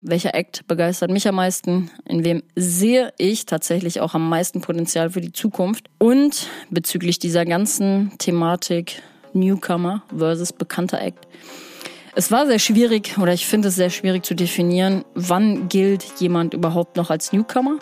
[0.00, 1.90] Welcher Act begeistert mich am meisten?
[2.04, 5.90] In wem sehe ich tatsächlich auch am meisten Potenzial für die Zukunft?
[5.98, 11.26] Und bezüglich dieser ganzen Thematik Newcomer versus bekannter Act.
[12.14, 16.54] Es war sehr schwierig oder ich finde es sehr schwierig zu definieren, wann gilt jemand
[16.54, 17.80] überhaupt noch als Newcomer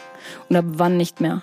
[0.48, 1.42] und ab wann nicht mehr.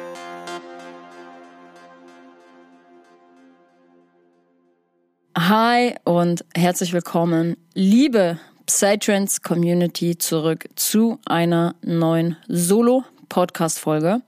[5.51, 14.21] Hi und herzlich willkommen, liebe Psytrance Community, zurück zu einer neuen Solo-Podcast-Folge.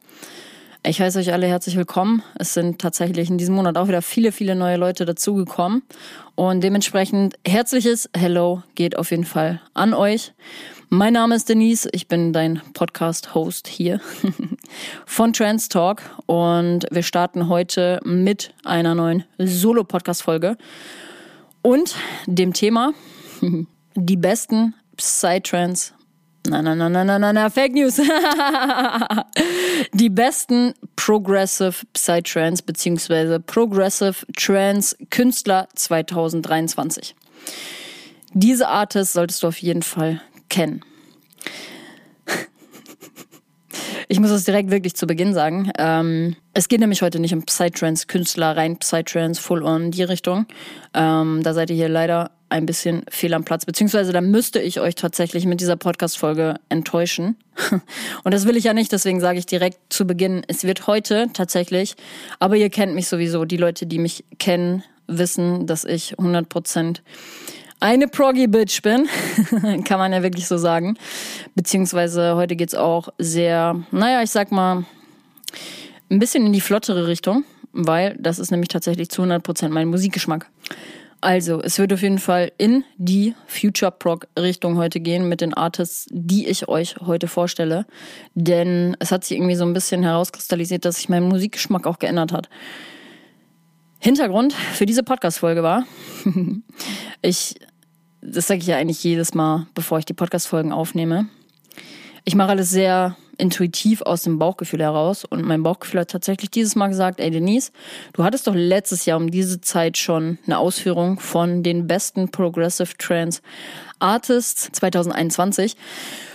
[0.86, 2.24] Ich heiße euch alle herzlich willkommen.
[2.38, 5.84] Es sind tatsächlich in diesem Monat auch wieder viele, viele neue Leute dazugekommen.
[6.36, 10.34] Und dementsprechend herzliches Hello geht auf jeden Fall an euch.
[10.90, 14.02] Mein Name ist Denise, ich bin dein Podcast-Host hier
[15.06, 20.58] von Trans Talk und wir starten heute mit einer neuen Solo-Podcast-Folge
[21.64, 21.96] und
[22.28, 22.94] dem Thema
[23.96, 25.94] die besten Psytrance
[26.46, 27.96] Nein, nein, nein, nein, nein, nein, nein, Fake News.
[29.94, 33.40] die besten Progressive Psytrance bzw.
[33.40, 37.16] Progressive Trance Künstler 2023.
[38.34, 40.82] Diese Artists solltest du auf jeden Fall kennen.
[44.14, 45.72] Ich muss das direkt wirklich zu Beginn sagen.
[45.76, 50.46] Ähm, es geht nämlich heute nicht um Psytrance, Künstler, rein Psytrance, full on die Richtung.
[50.94, 54.80] Ähm, da seid ihr hier leider ein bisschen fehl am Platz, beziehungsweise da müsste ich
[54.80, 57.38] euch tatsächlich mit dieser Podcast-Folge enttäuschen.
[58.24, 61.30] Und das will ich ja nicht, deswegen sage ich direkt zu Beginn, es wird heute
[61.34, 61.96] tatsächlich,
[62.38, 67.02] aber ihr kennt mich sowieso, die Leute, die mich kennen, wissen, dass ich 100 Prozent
[67.84, 69.10] eine Proggy-Bitch bin,
[69.84, 70.98] kann man ja wirklich so sagen.
[71.54, 74.86] Beziehungsweise heute geht's auch sehr, naja, ich sag mal,
[76.10, 77.44] ein bisschen in die flottere Richtung,
[77.74, 80.50] weil das ist nämlich tatsächlich zu 100% mein Musikgeschmack.
[81.20, 85.54] Also, es wird auf jeden Fall in die Future Prog Richtung heute gehen mit den
[85.54, 87.86] Artists, die ich euch heute vorstelle.
[88.34, 92.32] Denn es hat sich irgendwie so ein bisschen herauskristallisiert, dass sich mein Musikgeschmack auch geändert
[92.32, 92.50] hat.
[94.00, 95.86] Hintergrund für diese Podcast-Folge war,
[97.22, 97.56] ich
[98.26, 101.28] das sage ich ja eigentlich jedes Mal, bevor ich die Podcast-Folgen aufnehme.
[102.24, 106.76] Ich mache alles sehr intuitiv aus dem Bauchgefühl heraus und mein Bauchgefühl hat tatsächlich dieses
[106.76, 107.72] Mal gesagt, ey Denise,
[108.14, 112.96] du hattest doch letztes Jahr um diese Zeit schon eine Ausführung von den besten Progressive
[112.98, 113.42] Trance
[114.00, 115.76] Artists 2021.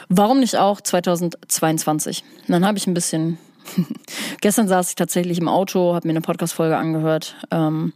[0.09, 2.25] Warum nicht auch 2022?
[2.47, 3.39] Und dann habe ich ein bisschen
[4.41, 7.93] Gestern saß ich tatsächlich im Auto, habe mir eine Podcast-Folge angehört ähm,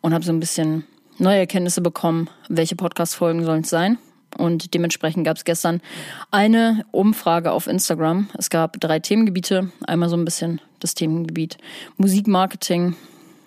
[0.00, 0.84] und habe so ein bisschen
[1.18, 3.98] neue Erkenntnisse bekommen, welche Podcast-Folgen sollen es sein.
[4.36, 5.80] Und dementsprechend gab es gestern
[6.30, 8.28] eine Umfrage auf Instagram.
[8.36, 9.72] Es gab drei Themengebiete.
[9.86, 11.58] Einmal so ein bisschen das Themengebiet
[11.96, 12.94] Musikmarketing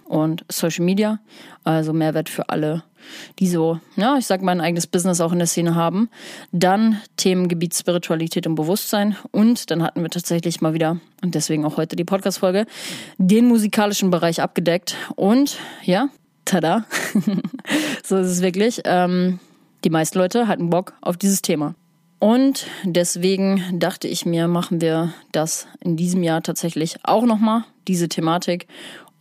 [0.05, 1.19] und Social Media.
[1.63, 2.83] Also Mehrwert für alle,
[3.39, 6.09] die so, ja, ich sag mal, ein eigenes Business auch in der Szene haben.
[6.51, 9.15] Dann Themengebiet Spiritualität und Bewusstsein.
[9.31, 12.65] Und dann hatten wir tatsächlich mal wieder, und deswegen auch heute die Podcast-Folge,
[13.17, 14.95] den musikalischen Bereich abgedeckt.
[15.15, 16.09] Und ja,
[16.45, 16.85] tada,
[18.03, 18.81] so ist es wirklich.
[18.85, 19.39] Ähm,
[19.83, 21.75] die meisten Leute hatten Bock auf dieses Thema.
[22.19, 28.09] Und deswegen dachte ich mir, machen wir das in diesem Jahr tatsächlich auch nochmal, diese
[28.09, 28.67] Thematik.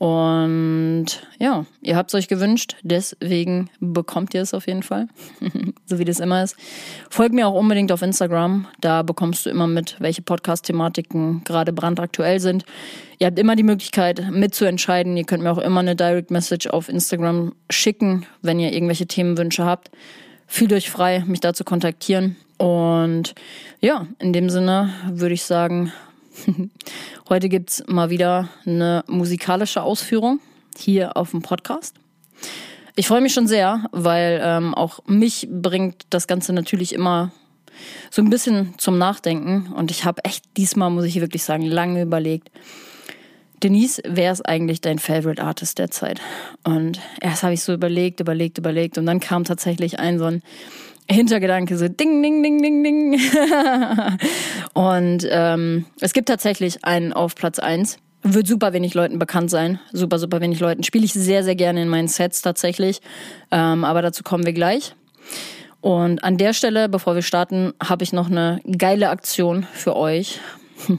[0.01, 1.05] Und
[1.39, 5.09] ja, ihr habt es euch gewünscht, deswegen bekommt ihr es auf jeden Fall,
[5.85, 6.57] so wie das immer ist.
[7.11, 12.41] Folgt mir auch unbedingt auf Instagram, da bekommst du immer mit, welche Podcast-Thematiken gerade brandaktuell
[12.41, 12.65] sind.
[13.19, 15.19] Ihr habt immer die Möglichkeit mitzuentscheiden.
[15.19, 19.67] Ihr könnt mir auch immer eine Direct Message auf Instagram schicken, wenn ihr irgendwelche Themenwünsche
[19.67, 19.91] habt.
[20.47, 22.37] Fühlt euch frei, mich da zu kontaktieren.
[22.57, 23.35] Und
[23.83, 25.93] ja, in dem Sinne würde ich sagen,
[27.33, 30.41] Heute gibt's mal wieder eine musikalische Ausführung
[30.77, 31.95] hier auf dem Podcast.
[32.97, 37.31] ich freue mich schon sehr, weil ähm, auch mich bringt das Ganze natürlich immer
[38.11, 39.73] so ein bisschen zum Nachdenken.
[39.73, 42.51] Und ich habe echt diesmal, muss ich wirklich sagen, lange überlegt.
[43.63, 46.21] Denise, wer ist eigentlich dein Favorite Artist der Zeit?
[46.65, 48.99] Und erst habe ich so überlegt, überlegt, überlegt.
[48.99, 50.43] Und dann kam tatsächlich ein so ein
[51.11, 53.21] Hintergedanke, so ding, ding, ding, ding, ding.
[54.75, 59.81] und ähm, es gibt tatsächlich einen auf Platz eins wird super wenig Leuten bekannt sein.
[59.93, 60.83] Super, super wenig Leuten.
[60.83, 63.01] Spiele ich sehr, sehr gerne in meinen Sets tatsächlich.
[63.51, 64.95] Ähm, aber dazu kommen wir gleich.
[65.81, 70.41] Und an der Stelle, bevor wir starten, habe ich noch eine geile Aktion für euch.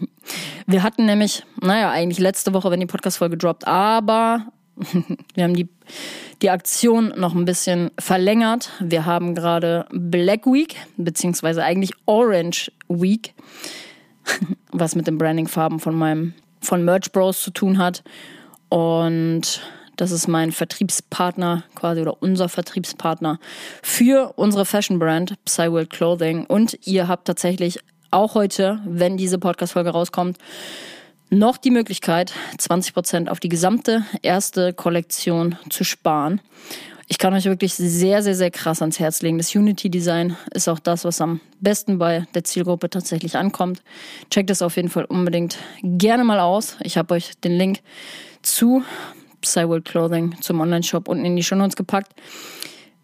[0.67, 4.45] Wir hatten nämlich, naja, eigentlich letzte Woche, wenn die Podcast-Folge droppt, aber
[5.35, 5.69] wir haben die,
[6.41, 8.69] die Aktion noch ein bisschen verlängert.
[8.79, 13.33] Wir haben gerade Black Week, beziehungsweise eigentlich Orange Week,
[14.71, 18.03] was mit den Branding-Farben von meinem, von Merch Bros zu tun hat.
[18.69, 19.61] Und
[19.97, 23.39] das ist mein Vertriebspartner quasi oder unser Vertriebspartner
[23.83, 26.45] für unsere Fashion Brand Psyworld Clothing.
[26.45, 27.79] Und ihr habt tatsächlich
[28.09, 30.37] auch heute, wenn diese Podcast-Folge rauskommt,
[31.31, 36.41] noch die Möglichkeit, 20% auf die gesamte erste Kollektion zu sparen.
[37.07, 39.37] Ich kann euch wirklich sehr, sehr, sehr krass ans Herz legen.
[39.37, 43.81] Das Unity-Design ist auch das, was am besten bei der Zielgruppe tatsächlich ankommt.
[44.29, 46.77] Checkt es auf jeden Fall unbedingt gerne mal aus.
[46.83, 47.79] Ich habe euch den Link
[48.41, 48.83] zu
[49.41, 52.13] Psyworld Clothing zum Online-Shop unten in die Show Notes gepackt.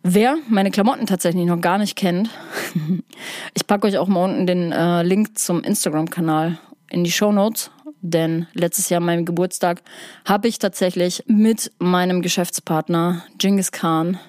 [0.03, 2.29] Wer meine Klamotten tatsächlich noch gar nicht kennt,
[3.53, 6.59] ich packe euch auch mal unten den äh, Link zum Instagram-Kanal
[6.89, 7.71] in die Show Notes.
[8.01, 9.81] Denn letztes Jahr, meinem Geburtstag,
[10.25, 14.19] habe ich tatsächlich mit meinem Geschäftspartner Genghis Khan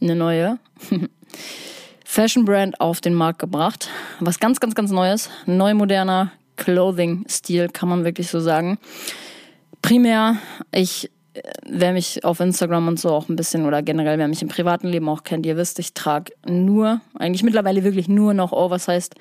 [0.00, 0.58] eine neue
[2.04, 3.88] Fashion Brand auf den Markt gebracht.
[4.20, 5.30] Was ganz, ganz, ganz Neues.
[5.46, 8.78] Neu moderner Clothing-Stil, kann man wirklich so sagen.
[9.82, 10.36] Primär,
[10.72, 11.10] ich
[11.64, 14.88] wer mich auf Instagram und so auch ein bisschen oder generell, wer mich im privaten
[14.88, 19.14] Leben auch kennt, ihr wisst, ich trage nur, eigentlich mittlerweile wirklich nur noch Oversized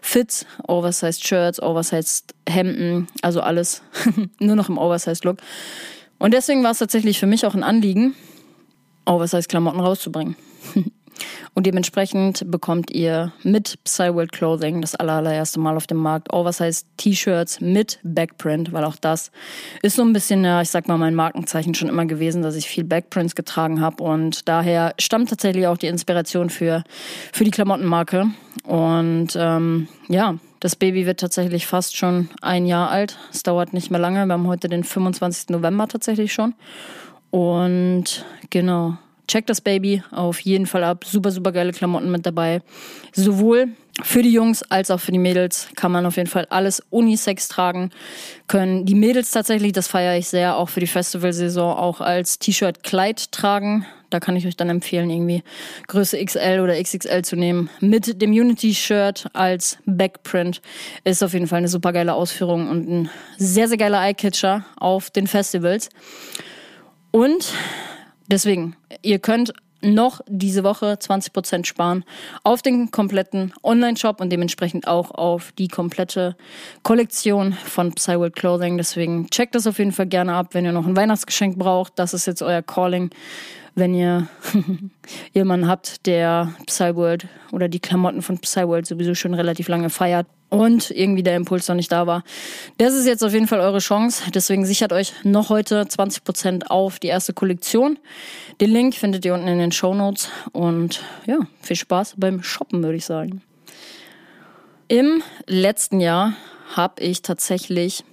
[0.00, 3.82] Fits, Oversized Shirts, Oversized Hemden, also alles
[4.38, 5.38] nur noch im Oversized Look.
[6.18, 8.14] Und deswegen war es tatsächlich für mich auch ein Anliegen,
[9.04, 10.36] Oversized Klamotten rauszubringen.
[11.54, 17.60] Und dementsprechend bekommt ihr mit Psyworld Clothing das allererste Mal auf dem Markt Oversized T-Shirts
[17.60, 19.30] mit Backprint, weil auch das
[19.82, 22.84] ist so ein bisschen, ich sag mal, mein Markenzeichen schon immer gewesen, dass ich viel
[22.84, 24.02] Backprints getragen habe.
[24.02, 26.84] Und daher stammt tatsächlich auch die Inspiration für,
[27.32, 28.26] für die Klamottenmarke.
[28.64, 33.16] Und ähm, ja, das Baby wird tatsächlich fast schon ein Jahr alt.
[33.32, 34.26] Es dauert nicht mehr lange.
[34.26, 35.50] Wir haben heute den 25.
[35.50, 36.54] November tatsächlich schon.
[37.30, 38.96] Und genau,
[39.28, 41.04] Checkt das Baby auf jeden Fall ab.
[41.04, 42.62] Super, super geile Klamotten mit dabei.
[43.12, 43.68] Sowohl
[44.02, 47.48] für die Jungs als auch für die Mädels kann man auf jeden Fall alles Unisex
[47.48, 47.90] tragen
[48.46, 48.86] können.
[48.86, 53.86] Die Mädels tatsächlich, das feiere ich sehr, auch für die Festivalsaison auch als T-Shirt-Kleid tragen.
[54.10, 55.42] Da kann ich euch dann empfehlen, irgendwie
[55.88, 57.68] Größe XL oder XXL zu nehmen.
[57.80, 60.62] Mit dem Unity-Shirt als Backprint
[61.04, 65.10] ist auf jeden Fall eine super geile Ausführung und ein sehr, sehr geiler Eyecatcher auf
[65.10, 65.90] den Festivals.
[67.10, 67.52] Und
[68.28, 72.04] Deswegen, ihr könnt noch diese Woche 20% sparen
[72.42, 76.36] auf den kompletten Online-Shop und dementsprechend auch auf die komplette
[76.82, 78.76] Kollektion von Psyworld Clothing.
[78.76, 81.92] Deswegen checkt das auf jeden Fall gerne ab, wenn ihr noch ein Weihnachtsgeschenk braucht.
[81.96, 83.10] Das ist jetzt euer Calling
[83.78, 84.28] wenn ihr
[85.32, 90.90] jemanden habt, der Psyworld oder die Klamotten von Psyworld sowieso schon relativ lange feiert und
[90.90, 92.24] irgendwie der Impuls noch nicht da war.
[92.78, 94.30] Das ist jetzt auf jeden Fall eure Chance.
[94.34, 97.98] Deswegen sichert euch noch heute 20% auf die erste Kollektion.
[98.60, 100.30] Den Link findet ihr unten in den Show Notes.
[100.52, 103.42] Und ja, viel Spaß beim Shoppen, würde ich sagen.
[104.88, 106.34] Im letzten Jahr
[106.74, 108.04] habe ich tatsächlich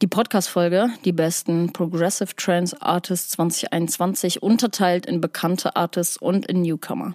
[0.00, 7.14] die Podcast-Folge, die besten Progressive Trends Artists 2021, unterteilt in bekannte Artists und in Newcomer.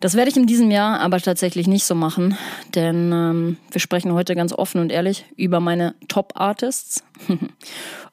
[0.00, 2.36] Das werde ich in diesem Jahr aber tatsächlich nicht so machen,
[2.74, 7.02] denn ähm, wir sprechen heute ganz offen und ehrlich über meine Top-Artists.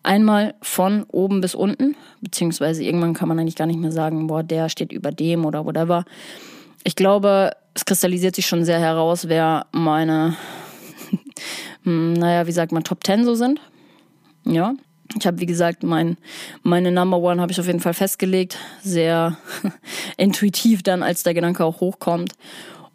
[0.03, 4.43] Einmal von oben bis unten, beziehungsweise irgendwann kann man eigentlich gar nicht mehr sagen, boah,
[4.43, 6.05] der steht über dem oder whatever.
[6.83, 10.35] Ich glaube, es kristallisiert sich schon sehr heraus, wer meine
[11.83, 13.59] naja, wie sagt man, Top 10 so sind.
[14.45, 14.73] Ja.
[15.19, 16.17] Ich habe, wie gesagt, mein,
[16.63, 18.57] meine Number One habe ich auf jeden Fall festgelegt.
[18.81, 19.37] Sehr
[20.17, 22.33] intuitiv dann, als der Gedanke auch hochkommt.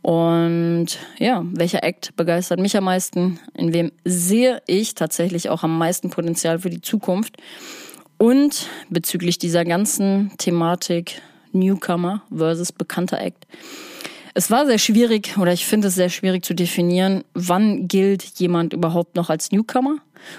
[0.02, 3.38] Und ja, welcher Act begeistert mich am meisten?
[3.54, 7.37] In wem sehe ich tatsächlich auch am meisten Potenzial für die Zukunft?
[8.16, 11.21] Und bezüglich dieser ganzen Thematik
[11.52, 13.47] Newcomer versus bekannter Act
[14.38, 18.73] es war sehr schwierig oder ich finde es sehr schwierig zu definieren, wann gilt jemand
[18.73, 19.97] überhaupt noch als Newcomer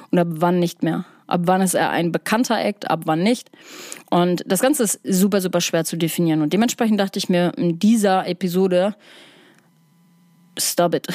[0.09, 1.03] und ab wann nicht mehr.
[1.27, 3.51] Ab wann ist er ein bekannter Act, ab wann nicht.
[4.09, 6.41] Und das Ganze ist super, super schwer zu definieren.
[6.41, 8.95] Und dementsprechend dachte ich mir in dieser Episode,
[10.57, 11.07] stop it.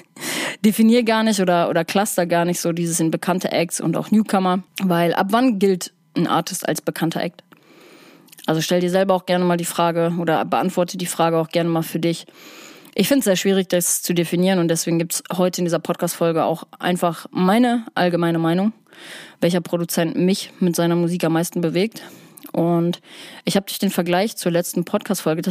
[0.64, 4.12] Definier gar nicht oder, oder cluster gar nicht so dieses in bekannte Acts und auch
[4.12, 7.42] Newcomer, weil ab wann gilt ein Artist als bekannter Act?
[8.46, 11.70] Also stell dir selber auch gerne mal die Frage oder beantworte die Frage auch gerne
[11.70, 12.26] mal für dich.
[12.94, 15.78] Ich finde es sehr schwierig, das zu definieren und deswegen gibt es heute in dieser
[15.78, 18.72] Podcast-Folge auch einfach meine allgemeine Meinung,
[19.40, 22.02] welcher Produzent mich mit seiner Musik am meisten bewegt.
[22.52, 23.00] Und
[23.44, 25.42] ich habe durch den Vergleich zur letzten Podcast-Folge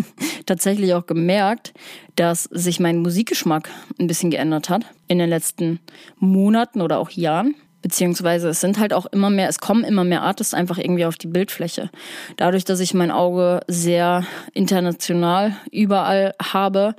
[0.46, 1.74] tatsächlich auch gemerkt,
[2.14, 5.80] dass sich mein Musikgeschmack ein bisschen geändert hat in den letzten
[6.18, 7.56] Monaten oder auch Jahren.
[7.82, 11.16] Beziehungsweise es sind halt auch immer mehr, es kommen immer mehr Artists einfach irgendwie auf
[11.16, 11.90] die Bildfläche.
[12.36, 16.96] Dadurch, dass ich mein Auge sehr international überall habe.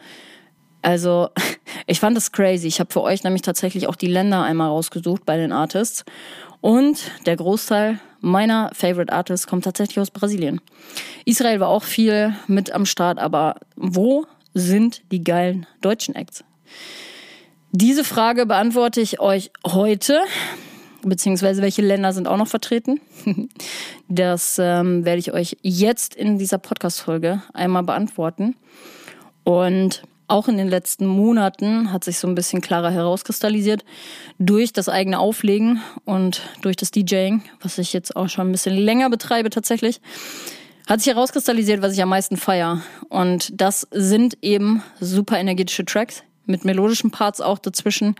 [0.81, 1.29] Also
[1.87, 2.67] ich fand das crazy.
[2.67, 6.05] Ich habe für euch nämlich tatsächlich auch die Länder einmal rausgesucht bei den Artists.
[6.61, 10.61] Und der Großteil meiner Favorite Artists kommt tatsächlich aus Brasilien.
[11.25, 16.43] Israel war auch viel mit am Start, aber wo sind die geilen deutschen Acts?
[17.71, 20.21] Diese Frage beantworte ich euch heute
[21.09, 22.99] beziehungsweise welche Länder sind auch noch vertreten.
[24.09, 28.55] Das ähm, werde ich euch jetzt in dieser Podcast-Folge einmal beantworten.
[29.43, 33.85] Und auch in den letzten Monaten hat sich so ein bisschen klarer herauskristallisiert
[34.39, 38.75] durch das eigene Auflegen und durch das DJing, was ich jetzt auch schon ein bisschen
[38.75, 40.01] länger betreibe tatsächlich,
[40.87, 42.81] hat sich herauskristallisiert, was ich am meisten feier.
[43.09, 48.15] Und das sind eben super energetische Tracks mit melodischen Parts auch dazwischen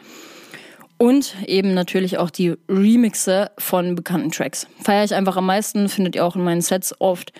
[0.98, 4.68] und eben natürlich auch die Remixe von bekannten Tracks.
[4.82, 7.32] Feiere ich einfach am meisten, findet ihr auch in meinen Sets oft.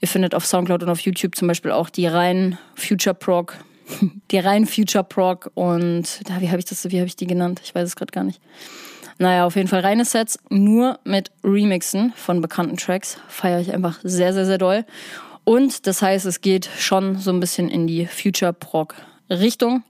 [0.00, 3.56] Ihr findet auf Soundcloud und auf YouTube zum Beispiel auch die reinen Future Prog,
[4.30, 7.60] die reinen Future Prog und da, wie habe ich das, wie habe ich die genannt?
[7.64, 8.40] Ich weiß es gerade gar nicht.
[9.18, 13.18] Naja, auf jeden Fall reine Sets, nur mit Remixen von bekannten Tracks.
[13.28, 14.84] Feiere ich einfach sehr, sehr, sehr doll.
[15.44, 18.94] Und das heißt, es geht schon so ein bisschen in die Future Prog
[19.40, 19.82] Richtung.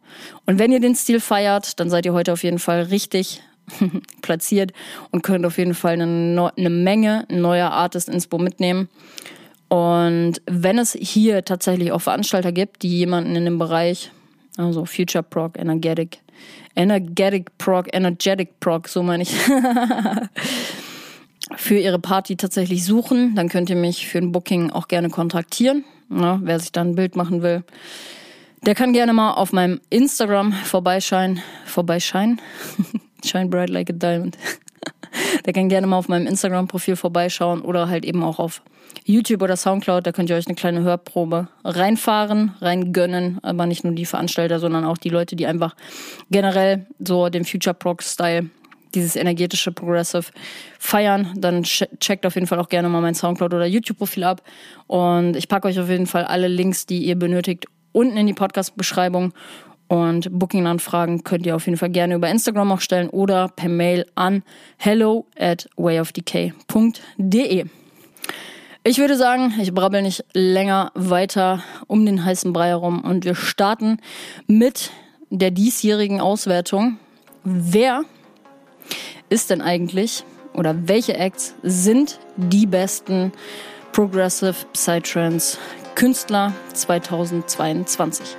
[0.47, 3.43] Und wenn ihr den Stil feiert, dann seid ihr heute auf jeden Fall richtig
[4.23, 4.73] platziert
[5.11, 8.89] und könnt auf jeden Fall eine, eine Menge neuer Artists Inspo mitnehmen.
[9.69, 14.11] Und wenn es hier tatsächlich auch Veranstalter gibt, die jemanden in dem Bereich,
[14.59, 16.19] also Future Prog, Energetic,
[16.77, 19.35] Energetic Prog, Energetic Prog, so meine ich,
[21.57, 25.85] für ihre Party tatsächlich suchen, dann könnt ihr mich für ein Booking auch gerne kontaktieren.
[26.11, 27.65] Ja, wer sich da ein Bild machen will,
[28.65, 31.43] der kann gerne mal auf meinem Instagram vorbeischeinen.
[31.65, 32.41] Vorbeischeinen?
[33.25, 34.39] Shine bright like a diamond.
[35.45, 38.63] Der kann gerne mal auf meinem Instagram-Profil vorbeischauen oder halt eben auch auf
[39.05, 40.07] YouTube oder Soundcloud.
[40.07, 43.39] Da könnt ihr euch eine kleine Hörprobe reinfahren, reingönnen.
[43.43, 45.75] Aber nicht nur die Veranstalter, sondern auch die Leute, die einfach
[46.31, 48.51] generell so den Future Prog-Style,
[48.95, 50.27] dieses energetische Progressive
[50.79, 51.33] feiern.
[51.37, 54.43] Dann checkt auf jeden Fall auch gerne mal mein Soundcloud oder YouTube-Profil ab.
[54.87, 58.35] Und ich packe euch auf jeden Fall alle Links, die ihr benötigt, unten in die
[58.35, 59.33] Podcast-Beschreibung.
[59.89, 64.07] Und Booking-Anfragen könnt ihr auf jeden Fall gerne über Instagram auch stellen oder per Mail
[64.15, 64.43] an
[64.79, 67.67] hello at wayofdecay.de.
[68.85, 73.35] Ich würde sagen, ich brabbel nicht länger weiter um den heißen Brei herum und wir
[73.35, 73.99] starten
[74.47, 74.91] mit
[75.31, 76.99] der diesjährigen Auswertung.
[77.45, 78.03] Wer
[79.29, 83.33] ist denn eigentlich oder welche Acts sind die besten
[83.93, 85.59] Progressive Psytrance
[85.95, 88.37] Künstler 2022.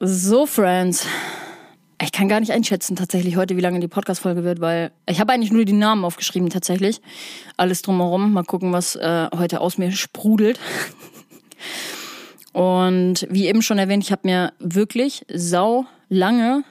[0.00, 1.06] So, Friends.
[2.02, 5.32] Ich kann gar nicht einschätzen tatsächlich heute, wie lange die Podcast-Folge wird, weil ich habe
[5.32, 7.00] eigentlich nur die Namen aufgeschrieben tatsächlich.
[7.56, 8.32] Alles drumherum.
[8.32, 10.60] Mal gucken, was äh, heute aus mir sprudelt.
[12.52, 16.64] Und wie eben schon erwähnt, ich habe mir wirklich sau lange,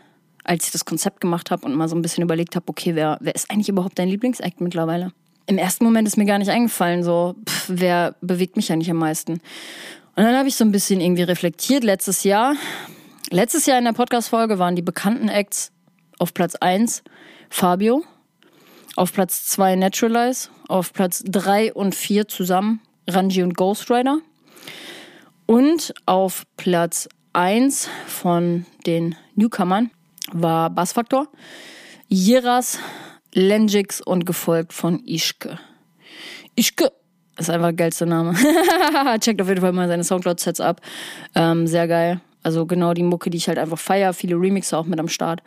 [0.44, 3.18] als ich das Konzept gemacht habe und mal so ein bisschen überlegt habe, okay, wer,
[3.22, 5.12] wer ist eigentlich überhaupt dein Lieblingsakt mittlerweile?
[5.48, 8.90] Im ersten Moment ist mir gar nicht eingefallen, so, pff, wer bewegt mich ja nicht
[8.90, 9.34] am meisten.
[9.34, 11.84] Und dann habe ich so ein bisschen irgendwie reflektiert.
[11.84, 12.56] Letztes Jahr,
[13.32, 15.72] letztes Jahr in der Podcast-Folge waren die bekannten Acts
[16.20, 17.04] auf Platz 1
[17.50, 18.04] Fabio,
[18.96, 24.20] auf Platz 2 Naturalize, auf Platz 3 und 4 zusammen Ranji und Ghost Rider.
[25.46, 29.92] Und auf Platz 1 von den Newcomern
[30.32, 31.28] war Bassfaktor,
[32.08, 32.80] Jiras,
[33.36, 35.60] Lenjix und gefolgt von Ischke.
[36.56, 36.92] Ischke
[37.38, 38.34] ist einfach der geilste Name.
[39.20, 40.80] Checkt auf jeden Fall mal seine Soundcloud-Sets ab.
[41.36, 42.22] Ähm, sehr geil.
[42.44, 44.14] Also genau die Mucke, die ich halt einfach feier.
[44.14, 45.42] Viele Remixer auch mit am Start.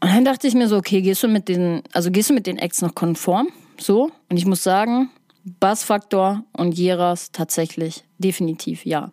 [0.00, 2.46] Und dann dachte ich mir so, okay, gehst du mit den, also gehst du mit
[2.46, 3.48] den Acts noch konform?
[3.76, 4.12] So.
[4.28, 5.10] Und ich muss sagen,
[5.58, 9.10] Bassfaktor und Jeras tatsächlich definitiv ja.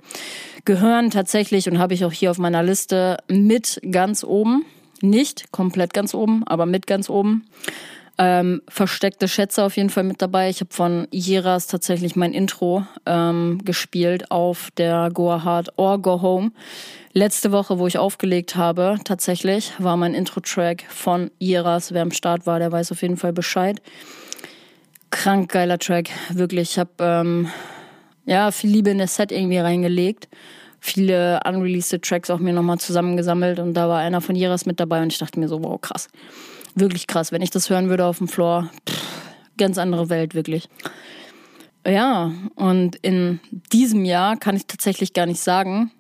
[0.66, 4.66] Gehören tatsächlich und habe ich auch hier auf meiner Liste mit ganz oben
[5.04, 7.46] nicht komplett ganz oben, aber mit ganz oben.
[8.20, 10.50] Ähm, versteckte Schätze auf jeden Fall mit dabei.
[10.50, 16.22] Ich habe von Jeras tatsächlich mein Intro ähm, gespielt auf der Go Hard or Go
[16.22, 16.52] Home.
[17.14, 21.92] Letzte Woche, wo ich aufgelegt habe, tatsächlich war mein Intro-Track von Jeras.
[21.92, 23.82] Wer am Start war, der weiß auf jeden Fall Bescheid.
[25.10, 26.72] Krank geiler Track, wirklich.
[26.72, 27.50] Ich habe ähm,
[28.26, 30.28] ja viel Liebe in das Set irgendwie reingelegt
[30.84, 35.02] viele unreleased Tracks auch mir nochmal zusammengesammelt und da war einer von Jeras mit dabei
[35.02, 36.10] und ich dachte mir so, wow, krass
[36.76, 37.32] wirklich krass.
[37.32, 39.04] Wenn ich das hören würde auf dem Floor, pff,
[39.58, 40.70] ganz andere Welt, wirklich.
[41.86, 43.40] Ja, und in
[43.72, 45.92] diesem Jahr kann ich tatsächlich gar nicht sagen.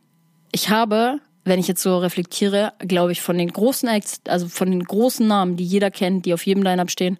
[0.51, 4.71] Ich habe, wenn ich jetzt so reflektiere, glaube ich, von den großen Acts, also von
[4.71, 7.17] den großen Namen, die jeder kennt, die auf jedem Line-Up stehen,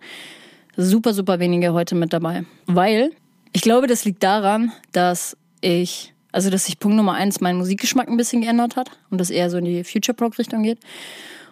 [0.78, 2.46] super, super wenige heute mit dabei.
[2.66, 3.12] Weil
[3.52, 8.10] ich glaube, das liegt daran, dass ich, also dass sich Punkt Nummer eins mein Musikgeschmack
[8.10, 10.80] ein bisschen geändert hat und das eher so in die Future Prog Richtung geht.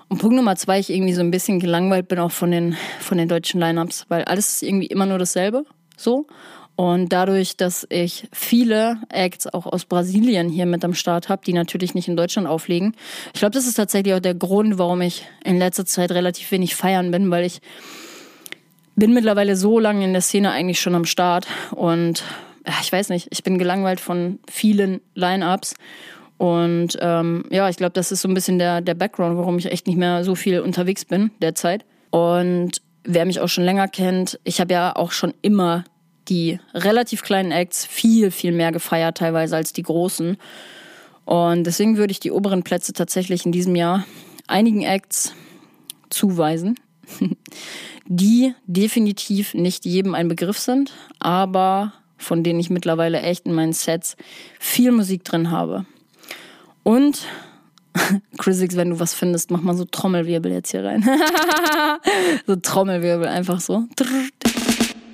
[0.10, 3.18] Und Punkt Nummer zwei, ich irgendwie so ein bisschen gelangweilt bin auch von den, von
[3.18, 5.64] den deutschen Lineups, weil alles ist irgendwie immer nur dasselbe,
[5.96, 6.28] so.
[6.76, 11.54] Und dadurch, dass ich viele Acts auch aus Brasilien hier mit am Start habe, die
[11.54, 12.96] natürlich nicht in Deutschland auflegen.
[13.34, 16.76] Ich glaube, das ist tatsächlich auch der Grund, warum ich in letzter Zeit relativ wenig
[16.76, 17.62] feiern bin, weil ich
[18.96, 22.24] bin mittlerweile so lange in der Szene eigentlich schon am Start und
[22.82, 25.76] ich weiß nicht, ich bin gelangweilt von vielen Lineups
[26.42, 29.72] und ähm, ja, ich glaube, das ist so ein bisschen der, der Background, warum ich
[29.72, 31.86] echt nicht mehr so viel unterwegs bin derzeit.
[32.10, 35.84] Und wer mich auch schon länger kennt, ich habe ja auch schon immer
[36.30, 40.38] die relativ kleinen Acts viel, viel mehr gefeiert, teilweise als die großen.
[41.26, 44.06] Und deswegen würde ich die oberen Plätze tatsächlich in diesem Jahr
[44.48, 45.34] einigen Acts
[46.10, 46.74] zuweisen,
[48.08, 53.74] die definitiv nicht jedem ein Begriff sind, aber von denen ich mittlerweile echt in meinen
[53.74, 54.16] Sets
[54.60, 55.86] viel Musik drin habe.
[56.84, 57.26] Und
[58.38, 61.04] Chrisix, wenn du was findest, mach mal so Trommelwirbel jetzt hier rein.
[62.48, 63.86] so Trommelwirbel, einfach so.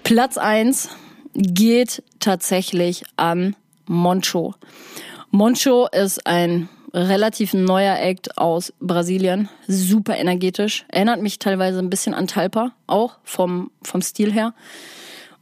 [0.04, 0.90] Platz 1
[1.34, 4.56] geht tatsächlich an Moncho.
[5.32, 10.86] Moncho ist ein relativ neuer Act aus Brasilien, super energetisch.
[10.88, 14.54] Erinnert mich teilweise ein bisschen an Talpa, auch vom, vom Stil her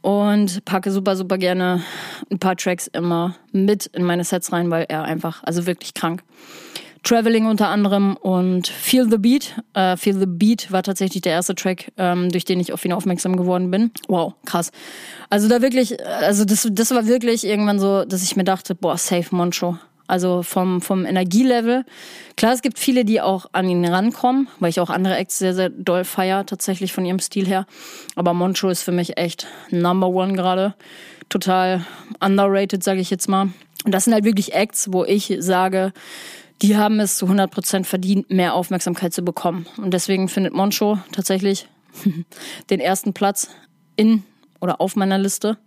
[0.02, 1.82] und packe super, super gerne
[2.30, 6.22] ein paar Tracks immer mit in meine Sets rein, weil er einfach, also wirklich krank.
[7.02, 9.54] Traveling unter anderem und Feel the Beat.
[9.76, 12.92] Uh, Feel the Beat war tatsächlich der erste Track, ähm, durch den ich auf ihn
[12.92, 13.92] aufmerksam geworden bin.
[14.08, 14.72] Wow, krass.
[15.30, 18.98] Also da wirklich, also das, das war wirklich irgendwann so, dass ich mir dachte, boah,
[18.98, 19.78] safe Moncho.
[20.06, 21.84] Also vom, vom Energielevel.
[22.36, 25.54] Klar, es gibt viele, die auch an ihn rankommen, weil ich auch andere Acts sehr,
[25.54, 27.66] sehr doll feier, tatsächlich von ihrem Stil her.
[28.14, 30.74] Aber Moncho ist für mich echt Number One gerade.
[31.28, 31.84] Total
[32.20, 33.48] underrated, sage ich jetzt mal.
[33.84, 35.92] Und das sind halt wirklich Acts, wo ich sage,
[36.62, 39.66] die haben es zu 100% verdient, mehr Aufmerksamkeit zu bekommen.
[39.76, 41.68] Und deswegen findet Moncho tatsächlich
[42.70, 43.50] den ersten Platz
[43.96, 44.22] in
[44.60, 45.58] oder auf meiner Liste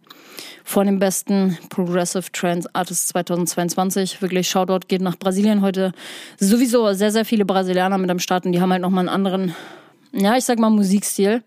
[0.63, 4.21] von den besten Progressive Trance Artists 2022.
[4.21, 5.91] Wirklich Shoutout geht nach Brasilien heute.
[6.39, 9.55] Sowieso sehr, sehr viele Brasilianer mit am Start und die haben halt nochmal einen anderen,
[10.11, 11.43] ja, ich sag mal Musikstil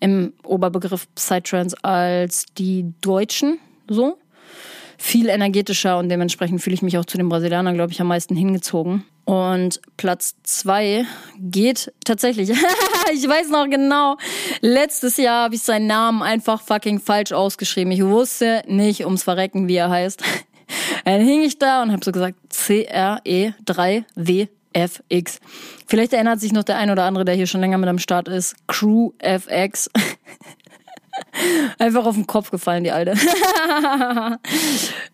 [0.00, 4.18] im Oberbegriff Psytrance als die Deutschen, so.
[4.98, 8.34] Viel energetischer und dementsprechend fühle ich mich auch zu den Brasilianern, glaube ich, am meisten
[8.34, 9.04] hingezogen.
[9.26, 11.04] Und Platz zwei
[11.38, 12.50] geht tatsächlich.
[13.12, 14.16] ich weiß noch genau.
[14.60, 17.92] Letztes Jahr habe ich seinen Namen einfach fucking falsch ausgeschrieben.
[17.92, 20.24] Ich wusste nicht ums Verrecken, wie er heißt.
[21.04, 25.40] Dann hing ich da und habe so gesagt C-R-E-3-W-F-X.
[25.86, 28.26] Vielleicht erinnert sich noch der ein oder andere, der hier schon länger mit am Start
[28.26, 28.56] ist.
[28.66, 29.88] Crew FX.
[31.78, 33.14] Einfach auf den Kopf gefallen, die Alte.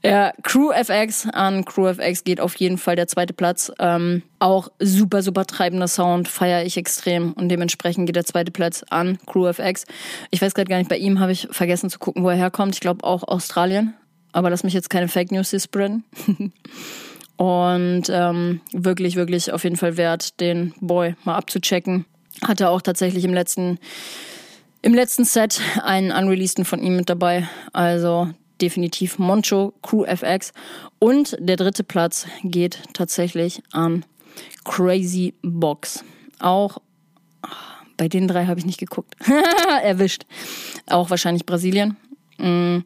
[0.03, 3.73] ja, Crew FX an Crew FX geht auf jeden Fall der zweite Platz.
[3.79, 7.33] Ähm, auch super, super treibender Sound, feiere ich extrem.
[7.33, 9.85] Und dementsprechend geht der zweite Platz an Crew FX.
[10.31, 12.75] Ich weiß gerade gar nicht, bei ihm habe ich vergessen zu gucken, wo er herkommt.
[12.75, 13.95] Ich glaube auch Australien.
[14.33, 16.05] Aber lass mich jetzt keine Fake News hier spreaden.
[17.37, 22.05] Und ähm, wirklich, wirklich auf jeden Fall wert, den Boy mal abzuchecken.
[22.43, 23.79] Hatte auch tatsächlich im letzten
[24.83, 27.49] im letzten Set einen unreleaseden von ihm mit dabei.
[27.73, 28.29] Also
[28.61, 30.53] definitiv Moncho, Crew FX.
[30.99, 34.05] Und der dritte Platz geht tatsächlich an
[34.65, 36.05] Crazy Box.
[36.39, 36.79] Auch
[37.97, 39.15] bei den drei habe ich nicht geguckt.
[39.83, 40.27] Erwischt.
[40.87, 41.97] Auch wahrscheinlich Brasilien.
[42.39, 42.79] Mm,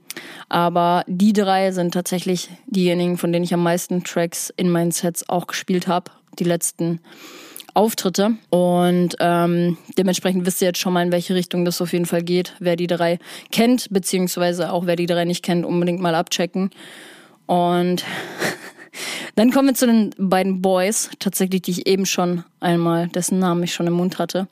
[0.48, 5.28] aber die drei sind tatsächlich diejenigen, von denen ich am meisten Tracks in meinen Sets
[5.28, 6.10] auch gespielt habe.
[6.38, 7.00] Die letzten
[7.76, 8.36] Auftritte.
[8.50, 12.22] Und ähm, dementsprechend wisst ihr jetzt schon mal, in welche Richtung das auf jeden Fall
[12.22, 12.54] geht.
[12.58, 13.18] Wer die drei
[13.52, 16.70] kennt, beziehungsweise auch wer die drei nicht kennt, unbedingt mal abchecken.
[17.46, 18.04] Und
[19.34, 23.62] Dann kommen wir zu den beiden Boys, tatsächlich, die ich eben schon einmal, dessen Namen
[23.62, 24.48] ich schon im Mund hatte.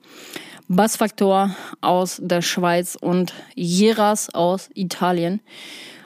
[0.68, 5.40] Bassfaktor aus der Schweiz und Jeras aus Italien.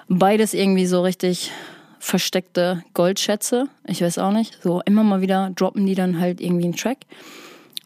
[0.09, 1.51] Beides irgendwie so richtig
[1.99, 3.69] versteckte Goldschätze.
[3.87, 4.59] Ich weiß auch nicht.
[4.63, 6.99] So immer mal wieder droppen die dann halt irgendwie einen Track.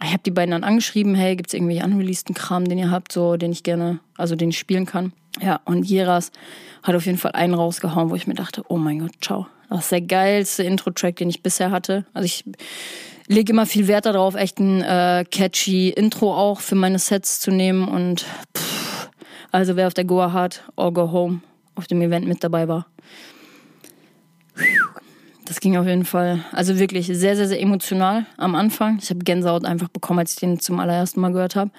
[0.03, 3.13] Ich habe die beiden dann angeschrieben, hey, gibt es irgendwie unreleaseden Kram, den ihr habt,
[3.13, 5.13] so den ich gerne, also den ich spielen kann.
[5.41, 6.33] Ja, und Jeras
[6.83, 9.47] hat auf jeden Fall einen rausgehauen, wo ich mir dachte, oh mein Gott, ciao.
[9.69, 12.05] Das ist der geilste Intro-Track, den ich bisher hatte.
[12.13, 12.45] Also ich
[13.27, 17.51] lege immer viel Wert darauf, echt ein äh, catchy Intro auch für meine Sets zu
[17.51, 17.89] nehmen.
[17.89, 19.09] Und pff,
[19.51, 21.41] also wer auf der Goa Hard or Go Home
[21.75, 22.87] auf dem Event mit dabei war.
[25.45, 28.99] Das ging auf jeden Fall, also wirklich sehr, sehr, sehr emotional am Anfang.
[29.03, 31.71] Ich habe Gänsehaut einfach bekommen, als ich den zum allerersten Mal gehört habe.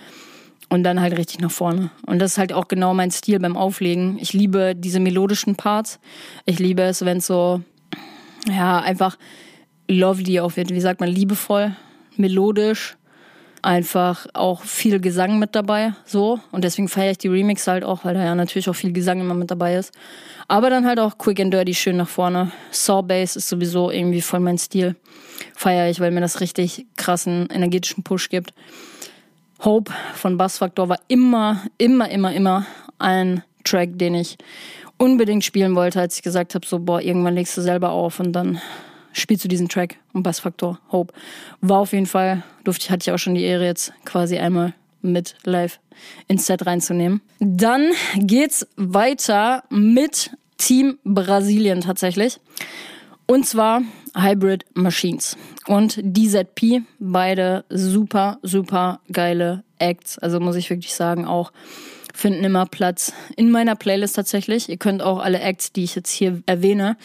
[0.70, 1.92] Und dann halt richtig nach vorne.
[2.06, 4.18] Und das ist halt auch genau mein Stil beim Auflegen.
[4.20, 6.00] Ich liebe diese melodischen Parts.
[6.46, 7.62] Ich liebe es, wenn es so,
[8.48, 9.18] ja, einfach
[9.88, 10.72] lovely auch wird.
[10.72, 11.76] Wie sagt man, liebevoll,
[12.18, 12.98] melodisch.
[13.64, 16.40] Einfach auch viel Gesang mit dabei, so.
[16.52, 19.22] Und deswegen feiere ich die Remix halt auch, weil da ja natürlich auch viel Gesang
[19.22, 19.94] immer mit dabei ist.
[20.50, 22.52] Aber dann halt auch quick and dirty schön nach vorne.
[22.72, 24.98] Saw Bass ist sowieso irgendwie voll mein Stil.
[25.56, 28.54] Feiere ich, weil mir das richtig krassen energetischen Push gibt.
[29.64, 32.66] Hope von Bassfaktor war immer, immer, immer, immer
[33.00, 34.38] ein Track, den ich
[34.98, 38.34] unbedingt spielen wollte, als ich gesagt habe, so, boah, irgendwann legst du selber auf und
[38.34, 38.60] dann
[39.14, 41.14] spielst du diesen Track und Bassfaktor Hope.
[41.62, 44.74] War auf jeden Fall, durfte ich, hatte ich auch schon die Ehre, jetzt quasi einmal
[45.02, 45.80] mit live
[46.28, 47.22] ins Set reinzunehmen.
[47.40, 52.40] Dann geht's weiter mit Team Brasilien tatsächlich.
[53.26, 53.82] Und zwar
[54.16, 60.20] Hybrid Machines und DZP, beide super, super geile Acts.
[60.20, 61.52] Also muss ich wirklich sagen, auch
[62.14, 64.70] finden immer Platz in meiner Playlist tatsächlich.
[64.70, 66.96] Ihr könnt auch alle Acts, die ich jetzt hier erwähne,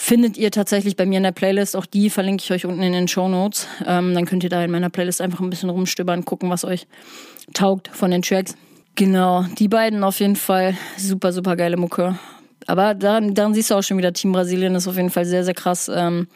[0.00, 1.74] findet ihr tatsächlich bei mir in der Playlist.
[1.74, 3.66] Auch die verlinke ich euch unten in den Show Notes.
[3.84, 6.86] Ähm, dann könnt ihr da in meiner Playlist einfach ein bisschen rumstöbern, gucken, was euch
[7.52, 8.54] taugt von den Tracks.
[8.94, 12.16] Genau, die beiden auf jeden Fall super, super geile Mucke.
[12.68, 15.42] Aber daran, daran siehst du auch schon wieder, Team Brasilien ist auf jeden Fall sehr,
[15.42, 16.28] sehr krass ähm,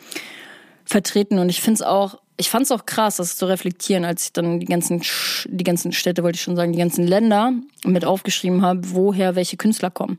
[0.84, 1.38] vertreten.
[1.38, 4.32] Und ich finde es auch, ich fand es auch krass, das zu reflektieren, als ich
[4.32, 5.02] dann die ganzen,
[5.46, 7.52] die ganzen Städte, wollte ich schon sagen, die ganzen Länder
[7.84, 10.18] mit aufgeschrieben habe, woher welche Künstler kommen.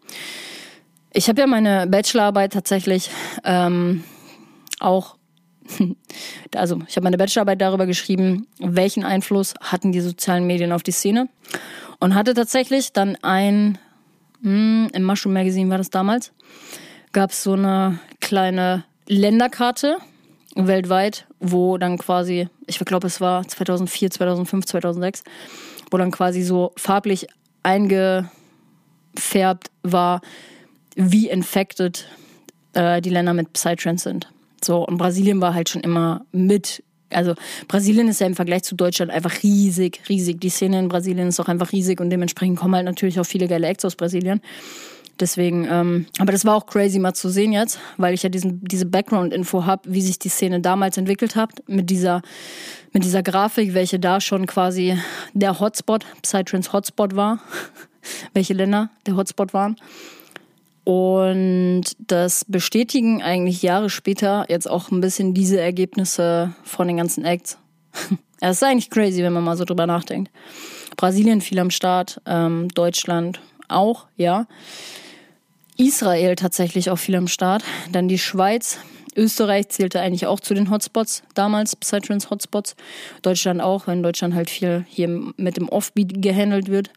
[1.16, 3.12] Ich habe ja meine Bachelorarbeit tatsächlich
[3.44, 4.04] ähm,
[4.80, 5.16] auch,
[6.56, 10.92] also ich habe meine Bachelorarbeit darüber geschrieben, welchen Einfluss hatten die sozialen Medien auf die
[10.92, 11.30] Szene
[12.00, 13.78] und hatte tatsächlich dann ein,
[14.42, 16.32] mh, hm, im Mushroom Magazine war das damals,
[17.12, 19.98] gab es so eine kleine Länderkarte
[20.56, 25.24] weltweit, wo dann quasi, ich glaube es war 2004, 2005, 2006,
[25.92, 27.28] wo dann quasi so farblich
[27.62, 28.30] eingefärbt
[29.84, 30.22] war,
[30.96, 32.08] wie infected
[32.74, 34.30] äh, die Länder mit Psytrance sind.
[34.64, 36.84] So, und Brasilien war halt schon immer mit.
[37.10, 37.36] Also
[37.68, 40.42] Brasilien ist ja im Vergleich zu Deutschland einfach riesig, riesig.
[40.42, 43.48] Die Szene in Brasilien ist auch einfach riesig und dementsprechend kommen halt natürlich auch viele
[43.48, 44.42] geile Acts aus Brasilien.
[45.20, 48.64] Deswegen, ähm, aber das war auch crazy mal zu sehen jetzt, weil ich ja diesen,
[48.64, 52.24] diese Background-Info habe, wie sich die Szene damals entwickelt hat, mit dieser,
[52.94, 54.98] mit dieser Grafik, welche da schon quasi
[55.34, 57.40] der Hotspot, Psytrance Hotspot war,
[58.34, 59.76] welche Länder der Hotspot waren.
[60.84, 67.26] Und das bestätigen eigentlich Jahre später jetzt auch ein bisschen diese Ergebnisse von den ganzen
[67.26, 67.58] Acts.
[68.46, 70.30] Es ist eigentlich crazy, wenn man mal so drüber nachdenkt.
[70.98, 74.48] Brasilien viel am Start, ähm, Deutschland auch, ja.
[75.78, 77.64] Israel tatsächlich auch viel am Start.
[77.94, 78.80] Dann die Schweiz.
[79.16, 82.76] Österreich zählte eigentlich auch zu den Hotspots damals, Psytrance Hotspots.
[83.22, 86.90] Deutschland auch, weil in Deutschland halt viel hier mit dem Offbeat gehandelt wird.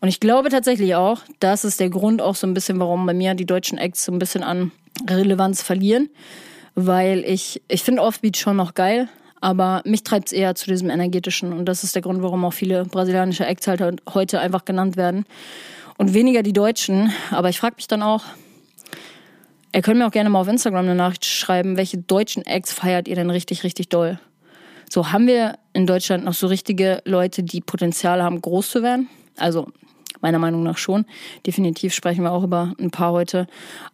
[0.00, 3.14] Und ich glaube tatsächlich auch, das ist der Grund auch so ein bisschen, warum bei
[3.14, 4.72] mir die deutschen Acts so ein bisschen an
[5.08, 6.08] Relevanz verlieren.
[6.74, 9.08] Weil ich, ich finde Offbeat schon noch geil,
[9.40, 11.52] aber mich treibt es eher zu diesem energetischen.
[11.52, 15.24] Und das ist der Grund, warum auch viele brasilianische Acts halt heute einfach genannt werden.
[15.98, 17.12] Und weniger die Deutschen.
[17.30, 18.24] Aber ich frage mich dann auch,
[19.74, 23.06] ihr könnt mir auch gerne mal auf Instagram eine Nachricht schreiben, welche deutschen Acts feiert
[23.06, 24.18] ihr denn richtig, richtig doll?
[24.88, 29.08] So, haben wir in Deutschland noch so richtige Leute, die Potenzial haben, groß zu werden?
[29.36, 29.68] Also
[30.20, 31.06] Meiner Meinung nach schon.
[31.46, 33.46] Definitiv sprechen wir auch über ein paar heute.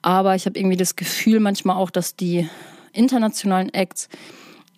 [0.02, 2.48] Aber ich habe irgendwie das Gefühl manchmal auch, dass die
[2.92, 4.08] internationalen Acts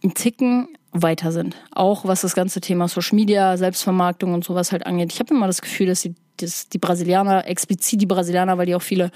[0.04, 1.56] ein Ticken weiter sind.
[1.72, 5.12] Auch was das ganze Thema Social Media, Selbstvermarktung und sowas halt angeht.
[5.12, 8.74] Ich habe immer das Gefühl, dass die, dass die Brasilianer, explizit die Brasilianer, weil die
[8.74, 9.11] auch viele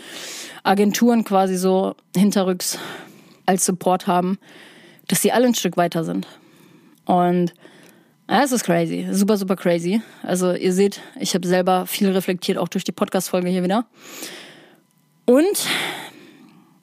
[0.62, 2.79] Agenturen quasi so hinterrücks
[3.47, 4.38] als Support haben,
[5.09, 6.27] dass die alle ein Stück weiter sind.
[7.05, 7.53] Und
[8.33, 9.07] ja, es ist crazy.
[9.11, 10.01] Super, super crazy.
[10.23, 13.85] Also ihr seht, ich habe selber viel reflektiert, auch durch die Podcast-Folge hier wieder.
[15.27, 15.66] Und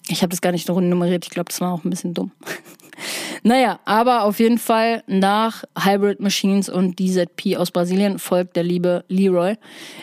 [0.07, 1.25] ich habe das gar nicht nummeriert.
[1.25, 2.31] Ich glaube, das war auch ein bisschen dumm.
[3.43, 9.03] naja, aber auf jeden Fall nach Hybrid Machines und DZP aus Brasilien folgt der liebe
[9.07, 9.55] Leroy,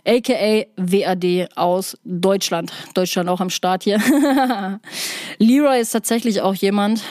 [0.04, 2.72] aka WAD aus Deutschland.
[2.94, 4.00] Deutschland auch am Start hier.
[5.38, 7.02] Leroy ist tatsächlich auch jemand,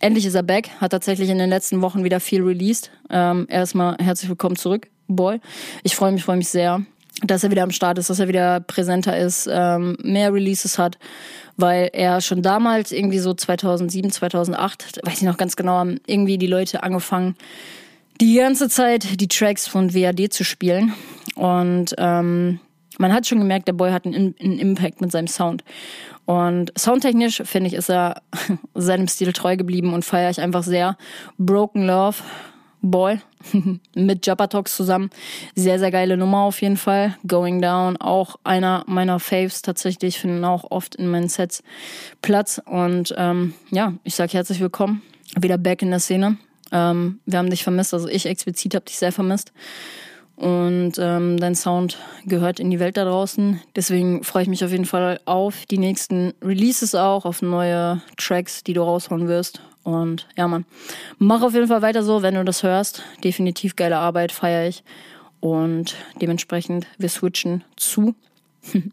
[0.00, 2.90] endlich ist er back, hat tatsächlich in den letzten Wochen wieder viel released.
[3.10, 5.40] Ähm, erstmal herzlich willkommen zurück, Boy.
[5.82, 6.84] Ich freue mich, freue mich sehr
[7.22, 10.98] dass er wieder am Start ist, dass er wieder präsenter ist, ähm, mehr Releases hat,
[11.56, 16.38] weil er schon damals irgendwie so 2007, 2008, weiß ich noch ganz genau, haben irgendwie
[16.38, 17.36] die Leute angefangen,
[18.20, 20.92] die ganze Zeit die Tracks von WAD zu spielen
[21.36, 22.60] und ähm,
[22.98, 25.64] man hat schon gemerkt, der Boy hat einen, einen Impact mit seinem Sound.
[26.26, 28.22] Und soundtechnisch, finde ich, ist er
[28.74, 30.96] seinem Stil treu geblieben und feiere ich einfach sehr.
[31.38, 32.16] Broken Love
[32.84, 33.18] Boy
[33.94, 35.10] mit Jabba Talks zusammen.
[35.54, 37.16] Sehr, sehr geile Nummer auf jeden Fall.
[37.26, 41.62] Going Down, auch einer meiner Faves tatsächlich, finden auch oft in meinen Sets
[42.20, 42.60] Platz.
[42.64, 45.02] Und ähm, ja, ich sage herzlich willkommen.
[45.38, 46.36] Wieder back in der Szene.
[46.72, 49.52] Ähm, wir haben dich vermisst, also ich explizit habe dich sehr vermisst.
[50.36, 53.60] Und ähm, dein Sound gehört in die Welt da draußen.
[53.76, 58.64] Deswegen freue ich mich auf jeden Fall auf die nächsten Releases auch, auf neue Tracks,
[58.64, 59.60] die du raushauen wirst.
[59.84, 60.64] Und ja, Mann,
[61.18, 63.02] mach auf jeden Fall weiter so, wenn du das hörst.
[63.22, 64.82] Definitiv geile Arbeit, feiere ich.
[65.40, 68.14] Und dementsprechend, wir switchen zu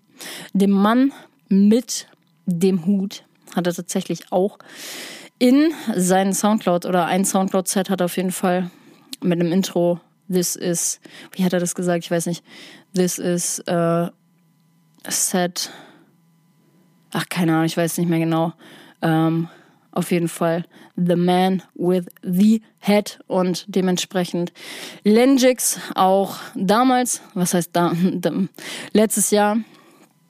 [0.53, 1.11] dem Mann
[1.47, 2.07] mit
[2.45, 3.23] dem Hut.
[3.55, 4.59] Hat er tatsächlich auch
[5.39, 8.69] in seinen Soundcloud oder ein Soundcloud-Set hat er auf jeden Fall
[9.21, 9.99] mit einem Intro
[10.31, 10.99] This is,
[11.33, 12.05] wie hat er das gesagt?
[12.05, 12.43] Ich weiß nicht.
[12.93, 14.07] This is uh,
[15.07, 15.71] set.
[17.11, 18.53] Ach, keine Ahnung, ich weiß nicht mehr genau.
[19.01, 19.49] Ähm,
[19.91, 20.65] auf jeden Fall
[20.95, 24.53] The Man with the Head und dementsprechend
[25.03, 27.93] Lengix auch damals, was heißt da,
[28.93, 29.57] letztes Jahr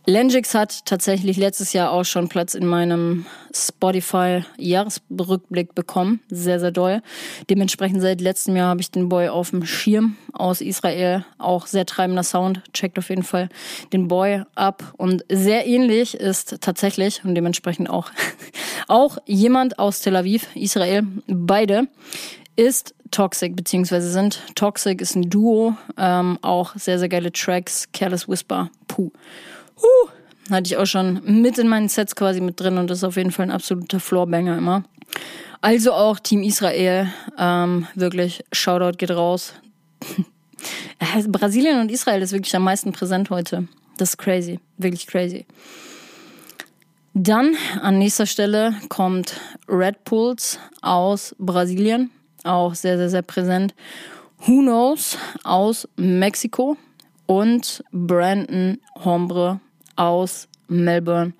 [0.05, 6.21] Lengix hat tatsächlich letztes Jahr auch schon Platz in meinem Spotify-Jahresrückblick bekommen.
[6.29, 7.03] Sehr, sehr doll.
[7.49, 11.23] Dementsprechend seit letztem Jahr habe ich den Boy auf dem Schirm aus Israel.
[11.37, 12.63] Auch sehr treibender Sound.
[12.73, 13.49] Checkt auf jeden Fall
[13.93, 14.95] den Boy ab.
[14.97, 18.09] Und sehr ähnlich ist tatsächlich und dementsprechend auch,
[18.87, 21.03] auch jemand aus Tel Aviv, Israel.
[21.27, 21.87] Beide
[22.55, 24.41] ist Toxic, beziehungsweise sind.
[24.55, 25.75] Toxic ist ein Duo.
[25.97, 27.91] Ähm, auch sehr, sehr geile Tracks.
[27.91, 28.71] Careless Whisper.
[28.87, 29.11] Puh.
[29.81, 30.09] Huh,
[30.49, 33.17] hatte ich auch schon mit in meinen Sets quasi mit drin und das ist auf
[33.17, 34.83] jeden Fall ein absoluter Floorbanger immer.
[35.61, 39.53] Also auch Team Israel, ähm, wirklich, Shoutout geht raus.
[41.27, 43.67] Brasilien und Israel ist wirklich am meisten präsent heute.
[43.97, 45.45] Das ist crazy, wirklich crazy.
[47.13, 52.09] Dann an nächster Stelle kommt Red Pulse aus Brasilien,
[52.43, 53.75] auch sehr, sehr, sehr präsent.
[54.45, 56.77] Who Knows aus Mexiko
[57.27, 59.59] und Brandon Hombre
[59.95, 61.33] aus Melbourne,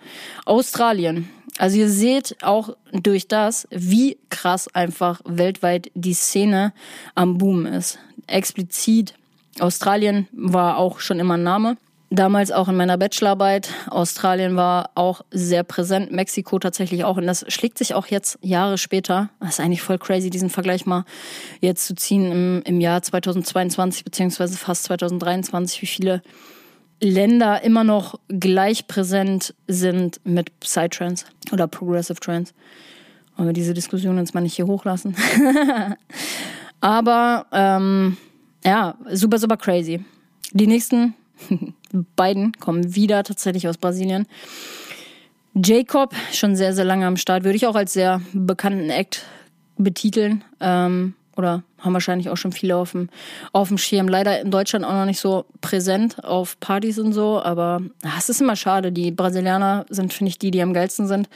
[0.45, 1.29] Australien.
[1.57, 6.73] Also ihr seht auch durch das, wie krass einfach weltweit die Szene
[7.15, 7.99] am Boom ist.
[8.27, 9.13] Explizit
[9.59, 11.77] Australien war auch schon immer ein Name
[12.11, 13.69] damals auch in meiner Bachelorarbeit.
[13.89, 17.17] Australien war auch sehr präsent, Mexiko tatsächlich auch.
[17.17, 19.29] Und das schlägt sich auch jetzt Jahre später.
[19.39, 21.05] Das ist eigentlich voll crazy, diesen Vergleich mal
[21.61, 26.21] jetzt zu ziehen im, im Jahr 2022 beziehungsweise fast 2023, wie viele
[27.01, 32.53] Länder immer noch gleich präsent sind mit Psytrance oder Progressive Trance.
[33.35, 35.15] Wollen wir diese Diskussion jetzt mal nicht hier hochlassen.
[36.81, 38.17] Aber ähm,
[38.63, 40.03] ja, super, super crazy.
[40.51, 41.15] Die nächsten
[42.15, 44.27] beiden kommen wieder tatsächlich aus Brasilien.
[45.53, 49.25] Jacob, schon sehr, sehr lange am Start, würde ich auch als sehr bekannten Act
[49.77, 50.43] betiteln.
[50.59, 53.09] Ähm, oder haben wahrscheinlich auch schon viele auf dem,
[53.53, 54.07] auf dem Schirm.
[54.07, 57.81] Leider in Deutschland auch noch nicht so präsent auf Partys und so, aber
[58.17, 58.91] es ist immer schade.
[58.91, 61.29] Die Brasilianer sind, finde ich, die, die am geilsten sind,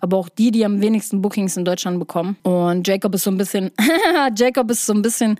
[0.00, 2.36] aber auch die, die am wenigsten Bookings in Deutschland bekommen.
[2.42, 3.70] Und Jacob ist so ein bisschen,
[4.36, 5.38] Jacob ist so ein bisschen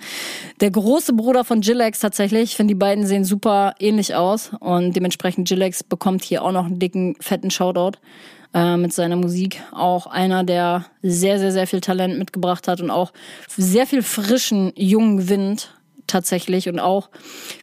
[0.61, 2.43] der große Bruder von Jilex tatsächlich.
[2.43, 6.67] Ich finde, die beiden sehen super ähnlich aus und dementsprechend Jilex bekommt hier auch noch
[6.67, 7.99] einen dicken, fetten Shoutout
[8.55, 9.61] äh, mit seiner Musik.
[9.73, 13.13] Auch einer, der sehr, sehr, sehr viel Talent mitgebracht hat und auch
[13.57, 15.71] sehr viel frischen, jungen Wind
[16.07, 16.69] tatsächlich.
[16.69, 17.09] Und auch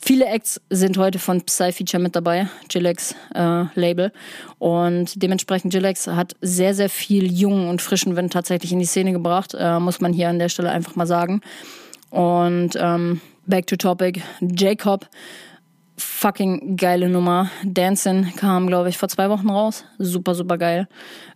[0.01, 4.11] viele Acts sind heute von Psy-Feature mit dabei, Gilex äh, Label.
[4.57, 9.11] Und dementsprechend Gilex hat sehr, sehr viel jungen und frischen Wind tatsächlich in die Szene
[9.11, 11.41] gebracht, äh, muss man hier an der Stelle einfach mal sagen.
[12.09, 15.07] Und ähm, back to topic, Jacob
[15.99, 17.49] fucking geile Nummer.
[17.63, 19.85] Dancing kam, glaube ich, vor zwei Wochen raus.
[19.97, 20.87] Super, super geil.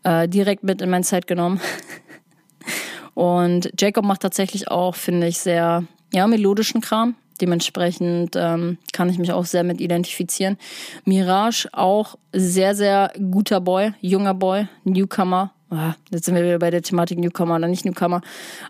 [0.04, 1.60] Äh, direkt mit in mein Set genommen.
[3.14, 7.16] Und Jacob macht tatsächlich auch, finde ich, sehr ja, melodischen Kram.
[7.42, 10.58] Dementsprechend ähm, kann ich mich auch sehr mit identifizieren.
[11.04, 15.52] Mirage auch sehr, sehr guter Boy, junger Boy, Newcomer.
[15.74, 18.22] Ah, jetzt sind wir wieder bei der Thematik Newcomer oder nicht Newcomer,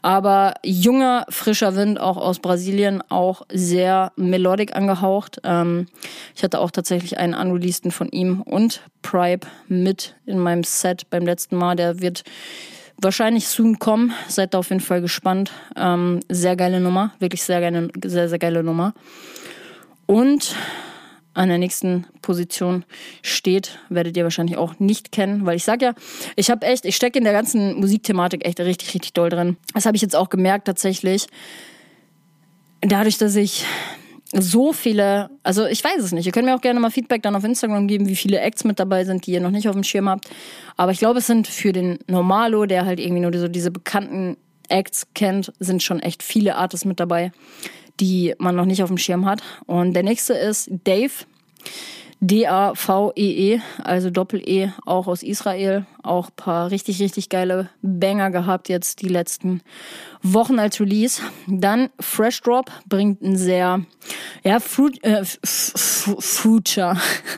[0.01, 5.39] aber junger, frischer Wind auch aus Brasilien, auch sehr melodic angehaucht.
[5.43, 5.87] Ähm,
[6.35, 11.25] ich hatte auch tatsächlich einen unreleaseden von ihm und Pripe mit in meinem Set beim
[11.25, 11.75] letzten Mal.
[11.75, 12.23] Der wird
[12.97, 14.13] wahrscheinlich soon kommen.
[14.27, 15.51] Seid da auf jeden Fall gespannt.
[15.75, 18.93] Ähm, sehr geile Nummer, wirklich sehr geile, sehr, sehr geile Nummer.
[20.05, 20.55] Und
[21.33, 22.85] an der nächsten Position
[23.21, 25.93] steht, werdet ihr wahrscheinlich auch nicht kennen, weil ich sag ja,
[26.35, 29.57] ich habe echt, ich stecke in der ganzen Musikthematik echt richtig, richtig doll drin.
[29.73, 31.27] Das habe ich jetzt auch gemerkt tatsächlich.
[32.81, 33.65] Dadurch, dass ich
[34.33, 36.25] so viele, also ich weiß es nicht.
[36.25, 38.79] Ihr könnt mir auch gerne mal Feedback dann auf Instagram geben, wie viele Acts mit
[38.79, 40.29] dabei sind, die ihr noch nicht auf dem Schirm habt.
[40.75, 44.37] Aber ich glaube, es sind für den Normalo, der halt irgendwie nur so diese bekannten
[44.69, 47.31] Acts kennt, sind schon echt viele Artists mit dabei,
[47.99, 49.41] die man noch nicht auf dem Schirm hat.
[49.65, 51.13] Und der nächste ist Dave.
[52.23, 55.85] D-A-V-E-E, -E, also Doppel-E, auch aus Israel.
[56.03, 59.59] Auch paar richtig, richtig geile Banger gehabt jetzt die letzten
[60.21, 61.21] Wochen als Release.
[61.47, 63.81] Dann Fresh Drop bringt einen sehr,
[64.41, 66.95] ja, Fruit, äh, Future,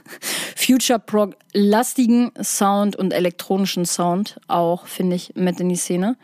[0.56, 6.16] Future Prog lastigen Sound und elektronischen Sound auch, finde ich, mit in die Szene.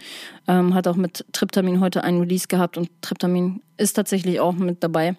[0.47, 4.84] Ähm, hat auch mit Triptamin heute einen Release gehabt und Triptamin ist tatsächlich auch mit
[4.84, 5.15] dabei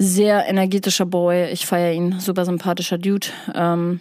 [0.00, 1.50] sehr energetischer Boy.
[1.52, 2.20] Ich feiere ihn.
[2.20, 3.26] Super sympathischer Dude.
[3.54, 4.00] Ähm,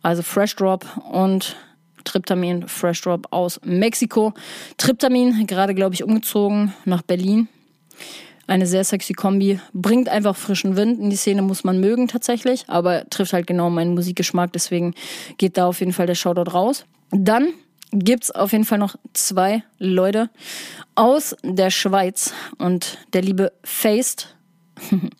[0.00, 1.56] also Fresh Drop und
[2.04, 4.34] Triptamin Fresh Drop aus Mexiko.
[4.78, 7.48] Triptamin, gerade glaube ich umgezogen nach Berlin.
[8.46, 9.58] Eine sehr sexy Kombi.
[9.72, 13.68] Bringt einfach frischen Wind in die Szene, muss man mögen tatsächlich, aber trifft halt genau
[13.68, 14.94] meinen Musikgeschmack, deswegen
[15.38, 16.84] geht da auf jeden Fall der Shoutout raus.
[17.10, 17.48] Dann
[17.92, 20.30] gibt's auf jeden Fall noch zwei Leute
[20.94, 24.36] aus der Schweiz und der liebe Faced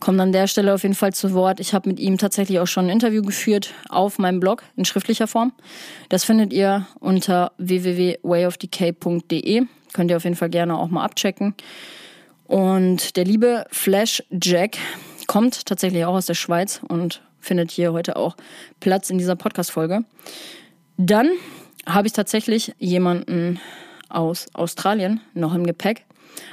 [0.00, 1.60] kommt an der Stelle auf jeden Fall zu Wort.
[1.60, 5.28] Ich habe mit ihm tatsächlich auch schon ein Interview geführt auf meinem Blog in schriftlicher
[5.28, 5.52] Form.
[6.08, 9.62] Das findet ihr unter www.wayofdecay.de.
[9.92, 11.54] Könnt ihr auf jeden Fall gerne auch mal abchecken.
[12.46, 14.76] Und der liebe Flash Jack
[15.26, 18.36] kommt tatsächlich auch aus der Schweiz und findet hier heute auch
[18.80, 20.04] Platz in dieser Podcast-Folge.
[20.96, 21.30] Dann
[21.86, 23.60] habe ich tatsächlich jemanden
[24.08, 26.04] aus Australien noch im Gepäck.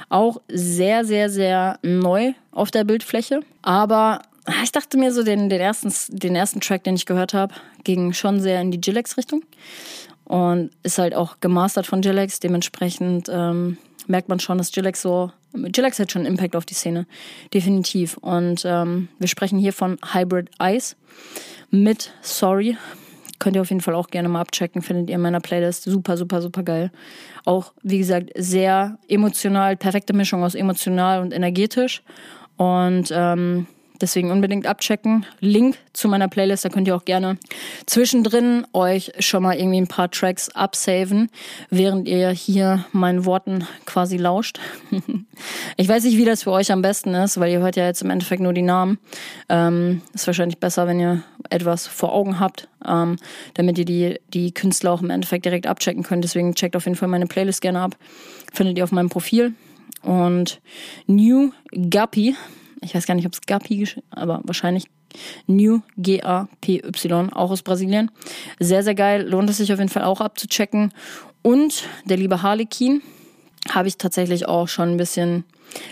[0.08, 3.40] Auch sehr, sehr, sehr neu auf der Bildfläche.
[3.62, 4.22] Aber
[4.62, 8.12] ich dachte mir so, den, den, ersten, den ersten Track, den ich gehört habe, ging
[8.12, 9.42] schon sehr in die Gilex-Richtung.
[10.24, 12.40] Und ist halt auch gemastert von Gilex.
[12.40, 15.32] Dementsprechend ähm, merkt man schon, dass Gilex so.
[15.52, 17.06] Gilex hat schon einen Impact auf die Szene.
[17.52, 18.16] Definitiv.
[18.18, 20.96] Und ähm, wir sprechen hier von Hybrid Eyes
[21.70, 22.76] mit Sorry
[23.40, 25.82] Könnt ihr auf jeden Fall auch gerne mal abchecken, findet ihr in meiner Playlist.
[25.82, 26.92] Super, super, super geil.
[27.44, 32.02] Auch, wie gesagt, sehr emotional, perfekte Mischung aus emotional und energetisch.
[32.56, 33.66] Und ähm,
[34.00, 35.26] Deswegen unbedingt abchecken.
[35.40, 37.38] Link zu meiner Playlist, da könnt ihr auch gerne
[37.86, 41.28] zwischendrin euch schon mal irgendwie ein paar Tracks absaven,
[41.68, 44.58] während ihr hier meinen Worten quasi lauscht.
[45.76, 48.02] ich weiß nicht, wie das für euch am besten ist, weil ihr hört ja jetzt
[48.02, 48.98] im Endeffekt nur die Namen.
[49.48, 53.16] Ähm, ist wahrscheinlich besser, wenn ihr etwas vor Augen habt, ähm,
[53.54, 56.24] damit ihr die, die Künstler auch im Endeffekt direkt abchecken könnt.
[56.24, 57.96] Deswegen checkt auf jeden Fall meine Playlist gerne ab.
[58.52, 59.54] Findet ihr auf meinem Profil.
[60.02, 60.60] Und
[61.06, 62.34] New Guppy
[62.82, 64.84] ich weiß gar nicht, ob es Gapi, aber wahrscheinlich
[65.46, 68.10] New G-A-P-Y, auch aus Brasilien.
[68.58, 70.92] Sehr, sehr geil, lohnt es sich auf jeden Fall auch abzuchecken.
[71.42, 73.02] Und der liebe Harlequin
[73.70, 75.44] habe ich tatsächlich auch schon ein bisschen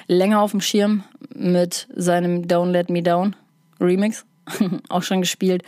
[0.06, 3.36] länger auf dem Schirm mit seinem Don't Let Me Down
[3.80, 4.24] Remix.
[4.88, 5.62] auch schon gespielt.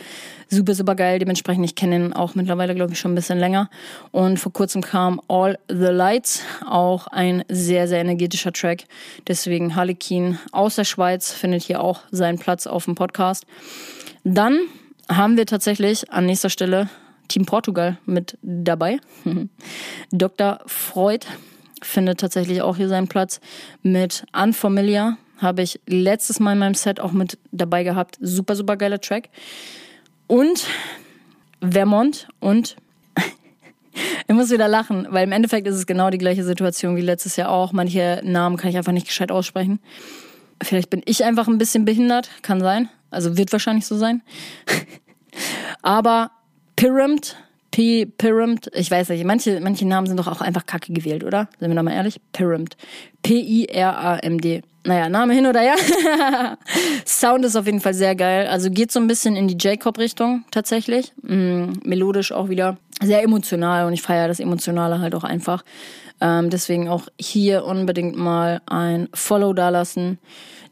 [0.49, 1.19] Super, super geil.
[1.19, 3.69] Dementsprechend, ich kenne ihn auch mittlerweile, glaube ich, schon ein bisschen länger.
[4.11, 8.85] Und vor kurzem kam All the Lights, auch ein sehr, sehr energetischer Track.
[9.27, 13.45] Deswegen Harlequin aus der Schweiz findet hier auch seinen Platz auf dem Podcast.
[14.23, 14.59] Dann
[15.09, 16.89] haben wir tatsächlich an nächster Stelle
[17.27, 18.99] Team Portugal mit dabei.
[20.11, 20.59] Dr.
[20.65, 21.25] Freud
[21.81, 23.39] findet tatsächlich auch hier seinen Platz
[23.81, 28.17] mit Unfamiliar habe ich letztes Mal in meinem Set auch mit dabei gehabt.
[28.21, 29.29] Super, super geiler Track.
[30.27, 30.65] Und
[31.61, 32.75] Vermont und
[34.27, 37.35] ich muss wieder lachen, weil im Endeffekt ist es genau die gleiche Situation wie letztes
[37.35, 37.73] Jahr auch.
[37.73, 39.79] Manche Namen kann ich einfach nicht gescheit aussprechen.
[40.63, 42.89] Vielleicht bin ich einfach ein bisschen behindert, kann sein.
[43.09, 44.21] Also wird wahrscheinlich so sein.
[45.81, 46.31] Aber
[46.75, 47.35] Pyramid,
[47.71, 51.49] P Pyramid, ich weiß nicht, manche, manche Namen sind doch auch einfach kacke gewählt, oder?
[51.59, 52.21] Sind wir da mal ehrlich?
[52.31, 52.77] Pyramid.
[53.23, 55.75] P-I-R-A-M-D naja, Name hin oder her.
[57.05, 58.47] Sound ist auf jeden Fall sehr geil.
[58.47, 61.13] Also geht so ein bisschen in die Jacob-Richtung tatsächlich.
[61.21, 65.63] Mm, melodisch auch wieder sehr emotional und ich feiere das Emotionale halt auch einfach.
[66.19, 70.19] Ähm, deswegen auch hier unbedingt mal ein Follow dalassen.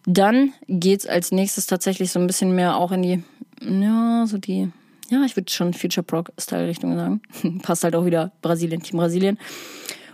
[0.06, 3.24] Dann geht's als nächstes tatsächlich so ein bisschen mehr auch in die,
[3.62, 4.72] ja, so die
[5.10, 7.22] ja, ich würde schon Future Prog-Style-Richtung sagen.
[7.64, 9.40] Passt halt auch wieder Brasilien, Team Brasilien.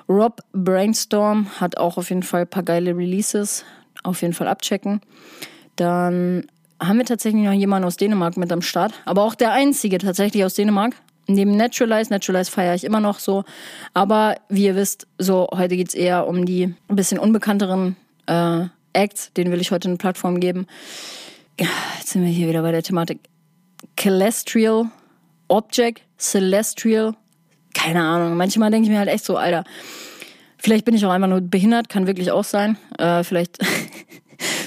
[0.08, 3.66] Rob Brainstorm hat auch auf jeden Fall ein paar geile Releases.
[4.06, 5.02] Auf jeden Fall abchecken.
[5.76, 6.46] Dann
[6.82, 8.94] haben wir tatsächlich noch jemanden aus Dänemark mit am Start.
[9.06, 10.94] Aber auch der einzige tatsächlich aus Dänemark.
[11.28, 13.44] Neben Naturalize, Naturalize feiere ich immer noch so.
[13.94, 17.96] Aber wie ihr wisst, so heute geht's eher um die ein bisschen unbekannteren
[18.28, 19.34] äh, Acts.
[19.34, 20.68] Den will ich heute eine Plattform geben.
[21.60, 23.20] Jetzt sind wir hier wieder bei der Thematik.
[24.00, 24.90] Celestial
[25.48, 27.16] Object, Celestial,
[27.74, 28.36] keine Ahnung.
[28.36, 29.64] Manchmal denke ich mir halt echt so, Alter,
[30.58, 32.78] vielleicht bin ich auch einfach nur behindert, kann wirklich auch sein.
[32.98, 33.60] Äh, vielleicht,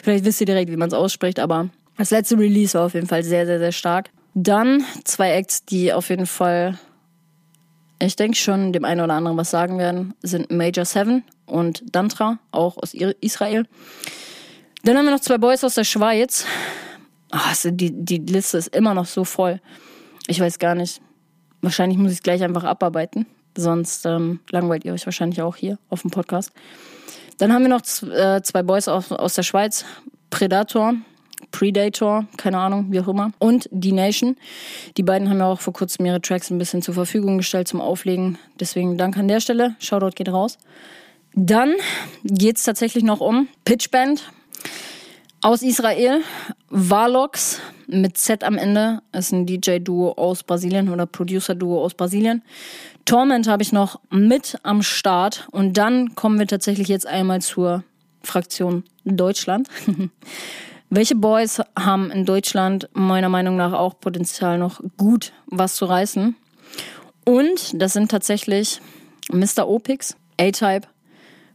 [0.09, 3.07] vielleicht wisst ihr direkt, wie man es ausspricht, aber das letzte Release war auf jeden
[3.07, 4.09] Fall sehr, sehr, sehr stark.
[4.33, 6.79] Dann zwei Acts, die auf jeden Fall,
[7.99, 12.39] ich denke schon, dem einen oder anderen was sagen werden, sind Major Seven und Dantra,
[12.53, 13.67] auch aus Israel.
[14.83, 16.47] Dann haben wir noch zwei Boys aus der Schweiz.
[17.31, 19.61] Oh, die, die Liste ist immer noch so voll.
[20.27, 21.03] Ich weiß gar nicht.
[21.61, 23.27] Wahrscheinlich muss ich es gleich einfach abarbeiten.
[23.55, 26.53] Sonst ähm, langweilt ihr euch wahrscheinlich auch hier auf dem Podcast.
[27.39, 29.85] Dann haben wir noch äh, zwei Boys aus, der Schweiz.
[30.31, 30.95] Predator
[31.51, 34.37] Predator, keine Ahnung, wie auch immer, und Die Nation.
[34.97, 37.81] Die beiden haben ja auch vor kurzem ihre Tracks ein bisschen zur Verfügung gestellt zum
[37.81, 38.39] Auflegen.
[38.61, 39.75] Deswegen Dank an der Stelle.
[39.79, 40.59] Shoutout geht raus.
[41.35, 41.75] Dann
[42.25, 44.31] geht es tatsächlich noch um Pitchband
[45.41, 46.23] aus Israel.
[46.69, 52.43] Valox mit Z am Ende ist ein DJ-Duo aus Brasilien oder Producer-Duo aus Brasilien.
[53.05, 55.49] Torment habe ich noch mit am Start.
[55.51, 57.83] Und dann kommen wir tatsächlich jetzt einmal zur
[58.23, 59.69] Fraktion Deutschland.
[60.91, 66.37] Welche Boys haben in Deutschland meiner Meinung nach auch Potenzial noch gut was zu reißen?
[67.25, 68.81] Und das sind tatsächlich
[69.31, 69.69] Mr.
[69.69, 70.87] Opix, A-Type,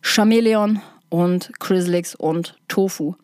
[0.02, 3.16] Chameleon und Chrislix und Tofu.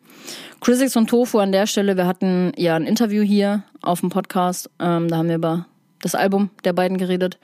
[0.60, 4.70] Chrislix und Tofu an der Stelle, wir hatten ja ein Interview hier auf dem Podcast,
[4.78, 5.66] ähm, da haben wir über
[6.02, 7.38] das Album der beiden geredet.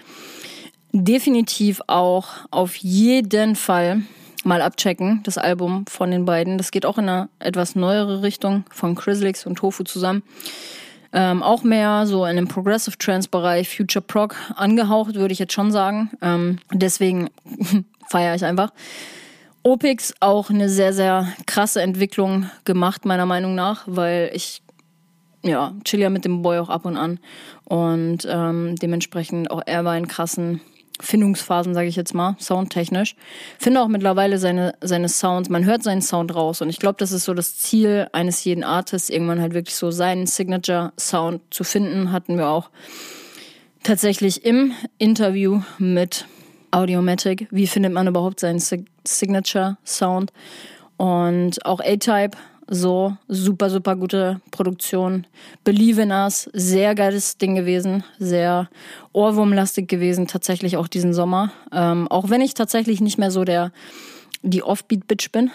[0.93, 4.03] Definitiv auch auf jeden Fall
[4.45, 6.57] mal abchecken, das Album von den beiden.
[6.57, 10.23] Das geht auch in eine etwas neuere Richtung von Chrislix und Tofu zusammen.
[11.13, 15.53] Ähm, auch mehr so in dem Progressive Trance Bereich, Future Prog angehaucht, würde ich jetzt
[15.53, 16.11] schon sagen.
[16.23, 17.31] Ähm, deswegen
[18.09, 18.73] feiere ich einfach.
[19.67, 24.63] Opix auch eine sehr, sehr krasse Entwicklung gemacht, meiner Meinung nach, weil ich
[25.43, 27.19] ja, chill ja mit dem Boy auch ab und an.
[27.65, 30.61] Und ähm, dementsprechend auch er war in krassen
[31.01, 33.17] Findungsphasen, sage ich jetzt mal, soundtechnisch.
[33.59, 36.63] Finde auch mittlerweile seine, seine Sounds, man hört seinen Sound raus.
[36.63, 39.91] Und ich glaube, das ist so das Ziel eines jeden Artists, irgendwann halt wirklich so
[39.91, 42.13] seinen Signature-Sound zu finden.
[42.13, 42.71] Hatten wir auch
[43.83, 46.27] tatsächlich im Interview mit
[46.77, 47.49] Audiomatic.
[47.51, 50.31] Wie findet man überhaupt seinen Signature-Sound?
[50.99, 52.37] Und auch A-Type
[52.69, 55.27] so, super, super gute Produktion.
[55.65, 58.69] Believe in Us, sehr geiles Ding gewesen, sehr
[59.13, 61.53] ohrwurmlastig gewesen, tatsächlich auch diesen Sommer.
[61.73, 63.73] Ähm, auch wenn ich tatsächlich nicht mehr so der,
[64.43, 65.51] die Offbeat-Bitch bin.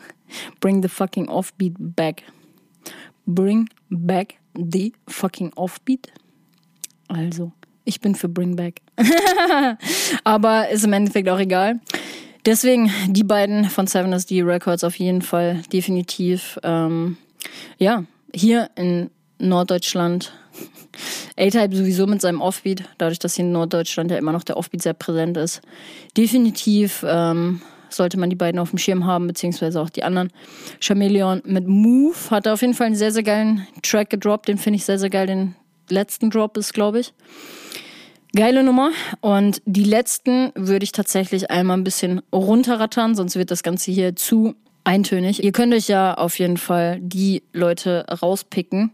[0.60, 2.22] Bring the fucking Offbeat back.
[3.26, 6.08] Bring back the fucking Offbeat.
[7.08, 7.52] Also,
[7.84, 8.80] ich bin für Bring Back.
[10.24, 11.80] Aber ist im Endeffekt auch egal.
[12.44, 16.58] Deswegen die beiden von Seven SD Records auf jeden Fall definitiv.
[16.62, 17.16] Ähm,
[17.78, 18.04] ja,
[18.34, 20.32] hier in Norddeutschland.
[21.38, 24.82] A-Type sowieso mit seinem Offbeat, dadurch, dass hier in Norddeutschland ja immer noch der Offbeat
[24.82, 25.62] sehr präsent ist.
[26.16, 30.30] Definitiv ähm, sollte man die beiden auf dem Schirm haben, beziehungsweise auch die anderen.
[30.80, 34.48] Chameleon mit Move hat auf jeden Fall einen sehr, sehr geilen Track gedroppt.
[34.48, 35.26] Den finde ich sehr, sehr geil.
[35.26, 35.54] Den
[35.88, 37.14] letzten Drop ist, glaube ich.
[38.34, 38.92] Geile Nummer.
[39.20, 44.16] Und die letzten würde ich tatsächlich einmal ein bisschen runterrattern, sonst wird das Ganze hier
[44.16, 44.54] zu
[44.84, 45.44] eintönig.
[45.44, 48.92] Ihr könnt euch ja auf jeden Fall die Leute rauspicken,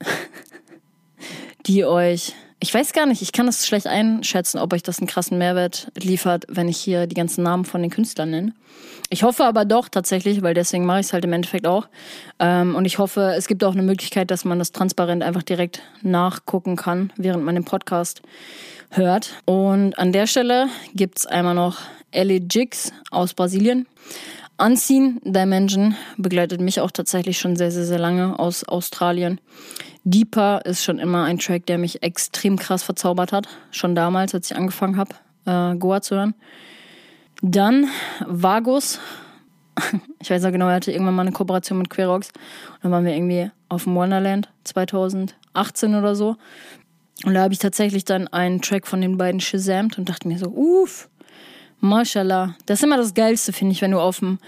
[1.66, 5.06] die euch ich weiß gar nicht, ich kann das schlecht einschätzen, ob euch das einen
[5.06, 8.52] krassen Mehrwert liefert, wenn ich hier die ganzen Namen von den Künstlern nenne.
[9.12, 11.88] Ich hoffe aber doch tatsächlich, weil deswegen mache ich es halt im Endeffekt auch.
[12.38, 15.82] Ähm, und ich hoffe, es gibt auch eine Möglichkeit, dass man das transparent einfach direkt
[16.00, 18.22] nachgucken kann, während man den Podcast
[18.90, 19.34] hört.
[19.46, 21.78] Und an der Stelle gibt's einmal noch
[22.12, 23.88] Ellie Jigs aus Brasilien.
[24.58, 29.40] Unseen Dimension begleitet mich auch tatsächlich schon sehr, sehr, sehr lange aus Australien.
[30.04, 33.48] Deeper ist schon immer ein Track, der mich extrem krass verzaubert hat.
[33.72, 35.14] Schon damals, als ich angefangen habe,
[35.46, 36.34] äh, Goa zu hören.
[37.42, 37.88] Dann
[38.26, 38.98] Vagus.
[40.20, 42.28] Ich weiß noch genau, er hatte irgendwann mal eine Kooperation mit Querox.
[42.28, 46.36] Und dann waren wir irgendwie auf dem Wonderland 2018 oder so.
[47.24, 50.38] Und da habe ich tatsächlich dann einen Track von den beiden shazamt und dachte mir
[50.38, 51.08] so, uff,
[51.80, 52.54] Mashallah.
[52.66, 54.38] Das ist immer das Geilste, finde ich, wenn du auf dem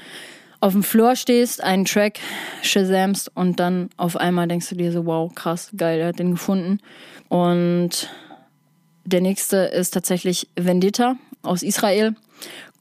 [0.62, 2.20] auf dem Floor stehst, einen Track
[2.62, 6.30] shazamst und dann auf einmal denkst du dir so, wow, krass, geil, er hat den
[6.30, 6.78] gefunden.
[7.28, 8.08] Und
[9.04, 12.14] der nächste ist tatsächlich Vendetta aus Israel.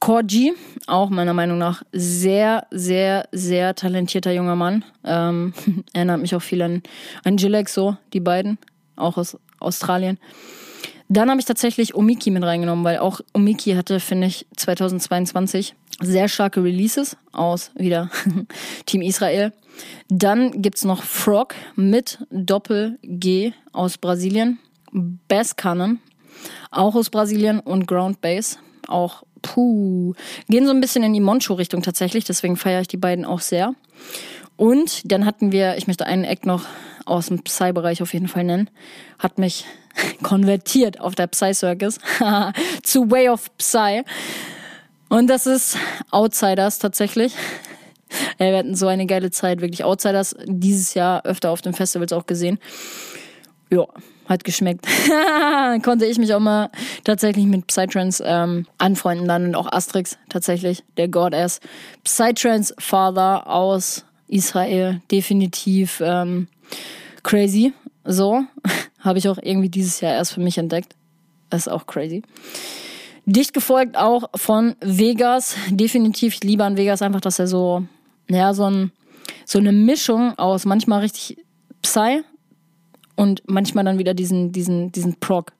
[0.02, 0.54] Korji,
[0.88, 4.84] auch meiner Meinung nach sehr, sehr, sehr talentierter junger Mann.
[5.06, 5.54] Ähm,
[5.94, 6.82] erinnert mich auch viel an,
[7.24, 8.58] an Gillek, so, die beiden,
[8.96, 10.18] auch aus Australien.
[11.08, 16.28] Dann habe ich tatsächlich Omiki mit reingenommen, weil auch Omiki hatte, finde ich, 2022 sehr
[16.28, 18.10] starke Releases aus wieder
[18.88, 19.54] Team Israel.
[20.10, 24.58] Dann gibt es noch Frog mit Doppel-G aus Brasilien.
[24.92, 26.00] Bass Cannon,
[26.72, 30.14] auch aus Brasilien und Ground Bass, auch puh.
[30.50, 33.74] Gehen so ein bisschen in die Moncho-Richtung tatsächlich, deswegen feiere ich die beiden auch sehr.
[34.58, 36.66] Und dann hatten wir, ich möchte einen Act noch
[37.06, 38.70] aus dem Psy-Bereich auf jeden Fall nennen,
[39.20, 39.66] hat mich
[40.24, 41.98] konvertiert auf der Psy-Circus
[42.84, 44.04] zu Way of Psy.
[45.10, 45.78] Und das ist
[46.12, 47.34] Outsiders tatsächlich.
[48.38, 52.26] wir hatten so eine geile Zeit, wirklich Outsiders dieses Jahr öfter auf den Festivals auch
[52.26, 52.60] gesehen.
[53.70, 53.86] Ja,
[54.32, 54.88] hat geschmeckt.
[55.84, 56.72] Konnte ich mich auch mal
[57.04, 61.60] tatsächlich mit Psytrance ähm, anfreunden dann und auch Asterix tatsächlich, der Godass.
[62.04, 66.48] Psytrance Father aus Israel, definitiv ähm,
[67.22, 67.74] crazy.
[68.06, 68.44] So,
[69.00, 70.96] habe ich auch irgendwie dieses Jahr erst für mich entdeckt.
[71.50, 72.24] Das ist auch crazy.
[73.26, 75.56] Dicht gefolgt auch von Vegas.
[75.70, 77.86] Definitiv, ich liebe an Vegas einfach, dass er so,
[78.30, 78.92] ja, so, ein,
[79.46, 81.38] so eine Mischung aus manchmal richtig
[81.84, 82.24] Psy
[83.22, 85.52] und manchmal dann wieder diesen, diesen, diesen Prog.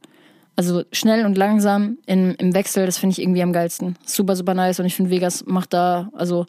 [0.56, 3.98] Also schnell und langsam in, im Wechsel, das finde ich irgendwie am geilsten.
[4.04, 4.80] Super, super nice.
[4.80, 6.48] Und ich finde, Vegas macht da, also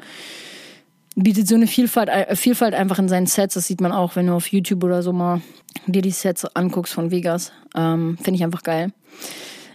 [1.15, 3.53] bietet so eine Vielfalt, äh, Vielfalt einfach in seinen Sets.
[3.53, 5.43] Das sieht man auch, wenn du auf YouTube oder so mal
[5.87, 7.53] dir die Sets anguckst von Vegas.
[7.77, 8.91] Ähm, finde ich einfach geil.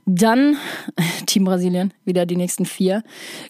[0.08, 0.58] Dann
[1.28, 3.04] Team Brasilien, wieder die nächsten vier.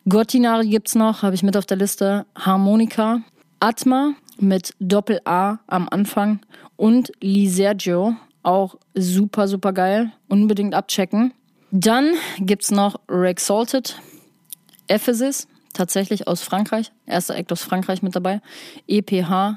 [0.10, 2.26] Gottinari gibt's noch, habe ich mit auf der Liste.
[2.36, 3.22] Harmonika,
[3.62, 6.42] Atma mit Doppel A am Anfang
[6.78, 10.12] und Lee Sergio, auch super, super geil.
[10.30, 11.34] Unbedingt abchecken.
[11.72, 14.00] Dann gibt's noch Rexalted,
[14.88, 16.94] Ephesus, tatsächlich aus Frankreich.
[17.06, 18.40] Erster Act aus Frankreich mit dabei.
[18.88, 19.54] E-P-H-E-S-I-S.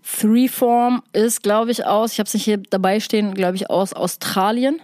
[0.00, 3.92] Freeform ist, glaube ich, aus, ich habe es nicht hier dabei stehen, glaube ich, aus
[3.92, 4.80] Australien.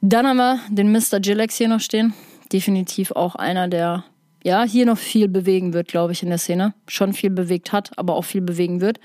[0.00, 1.20] Dann haben wir den Mr.
[1.20, 2.14] Gilex hier noch stehen.
[2.52, 4.04] Definitiv auch einer, der
[4.46, 6.72] ja hier noch viel bewegen wird, glaube ich, in der Szene.
[6.86, 9.00] Schon viel bewegt hat, aber auch viel bewegen wird.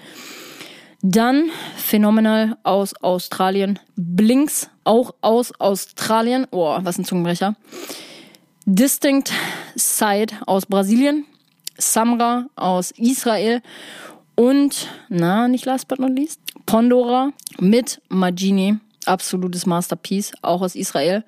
[1.02, 3.80] Dann Phenomenal aus Australien.
[3.96, 6.46] Blinks auch aus Australien.
[6.52, 7.56] Oh, was ein Zungenbrecher.
[8.66, 9.34] Distinct
[9.76, 11.26] Side aus Brasilien.
[11.78, 13.64] Samra aus Israel
[14.36, 18.78] und, na, nicht last but not least, Pandora mit Magini.
[19.12, 21.26] Absolutes Masterpiece, auch aus Israel.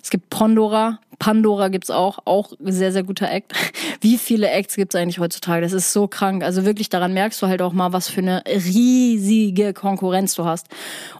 [0.00, 3.52] Es gibt Pandora, Pandora gibt's auch, auch sehr, sehr guter Act.
[4.00, 5.62] Wie viele Acts gibt's eigentlich heutzutage?
[5.62, 6.44] Das ist so krank.
[6.44, 10.68] Also wirklich, daran merkst du halt auch mal, was für eine riesige Konkurrenz du hast.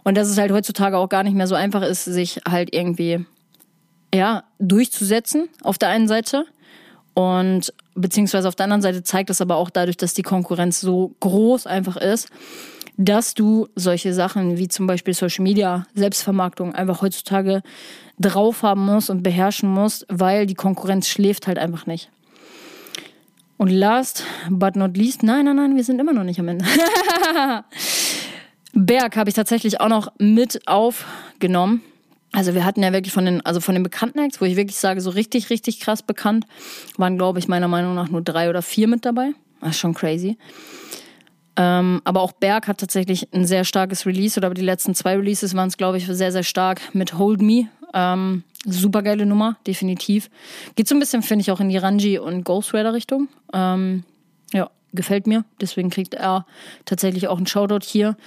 [0.05, 3.25] Und dass es halt heutzutage auch gar nicht mehr so einfach ist, sich halt irgendwie,
[4.13, 6.45] ja, durchzusetzen auf der einen Seite
[7.13, 11.15] und beziehungsweise auf der anderen Seite zeigt es aber auch dadurch, dass die Konkurrenz so
[11.19, 12.29] groß einfach ist,
[12.97, 17.61] dass du solche Sachen wie zum Beispiel Social Media, Selbstvermarktung einfach heutzutage
[18.19, 22.09] drauf haben musst und beherrschen musst, weil die Konkurrenz schläft halt einfach nicht.
[23.57, 26.65] Und last but not least, nein, nein, nein, wir sind immer noch nicht am Ende.
[28.73, 31.81] Berg habe ich tatsächlich auch noch mit aufgenommen.
[32.33, 34.75] Also wir hatten ja wirklich von den, also von den bekannten Acts, wo ich wirklich
[34.75, 36.45] sage, so richtig, richtig krass bekannt,
[36.97, 39.31] waren, glaube ich, meiner Meinung nach nur drei oder vier mit dabei.
[39.61, 40.37] Das ist schon crazy.
[41.57, 45.55] Ähm, aber auch Berg hat tatsächlich ein sehr starkes Release, oder die letzten zwei Releases
[45.55, 47.69] waren es, glaube ich, sehr, sehr stark mit Hold Me.
[47.93, 50.29] Ähm, super geile Nummer, definitiv.
[50.75, 53.29] Geht so ein bisschen, finde ich, auch in die Ranji und Ghost Raider Richtung.
[53.53, 54.03] Ähm,
[54.51, 55.45] ja, gefällt mir.
[55.61, 56.45] Deswegen kriegt er
[56.83, 58.17] tatsächlich auch einen Shoutout hier.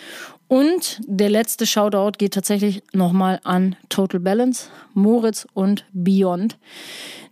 [0.47, 6.57] Und der letzte Shoutout geht tatsächlich nochmal an Total Balance, Moritz und Beyond,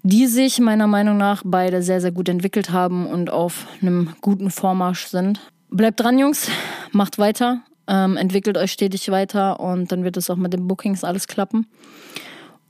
[0.02, 4.50] die sich meiner Meinung nach beide sehr, sehr gut entwickelt haben und auf einem guten
[4.50, 5.40] Vormarsch sind.
[5.70, 6.48] Bleibt dran, Jungs,
[6.92, 11.04] macht weiter, ähm, entwickelt euch stetig weiter und dann wird es auch mit den Bookings
[11.04, 11.66] alles klappen.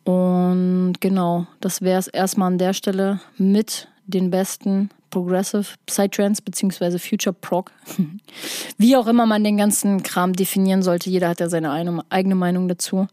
[0.05, 6.99] Und genau, das wäre es erstmal an der Stelle mit den besten Progressive Psytrance beziehungsweise
[6.99, 7.73] Future Prog.
[8.79, 11.11] Wie auch immer man den ganzen Kram definieren sollte.
[11.11, 11.73] Jeder hat ja seine
[12.11, 13.09] eigene Meinung dazu.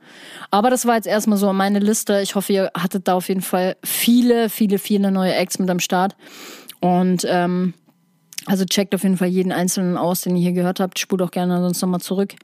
[0.51, 2.21] Aber das war jetzt erstmal so meine Liste.
[2.21, 5.79] Ich hoffe, ihr hattet da auf jeden Fall viele, viele, viele neue Acts mit am
[5.79, 6.15] Start.
[6.79, 7.73] Und ähm,
[8.45, 10.99] also checkt auf jeden Fall jeden einzelnen aus, den ihr hier gehört habt.
[10.99, 12.35] Spult auch gerne sonst nochmal zurück.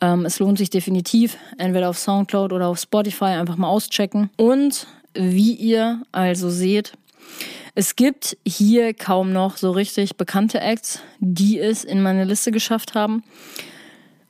[0.00, 4.30] Ähm, es lohnt sich definitiv, entweder auf Soundcloud oder auf Spotify einfach mal auschecken.
[4.36, 6.92] Und wie ihr also seht,
[7.74, 12.96] Es gibt hier kaum noch so richtig bekannte Acts, die es in meine Liste geschafft
[12.96, 13.22] haben.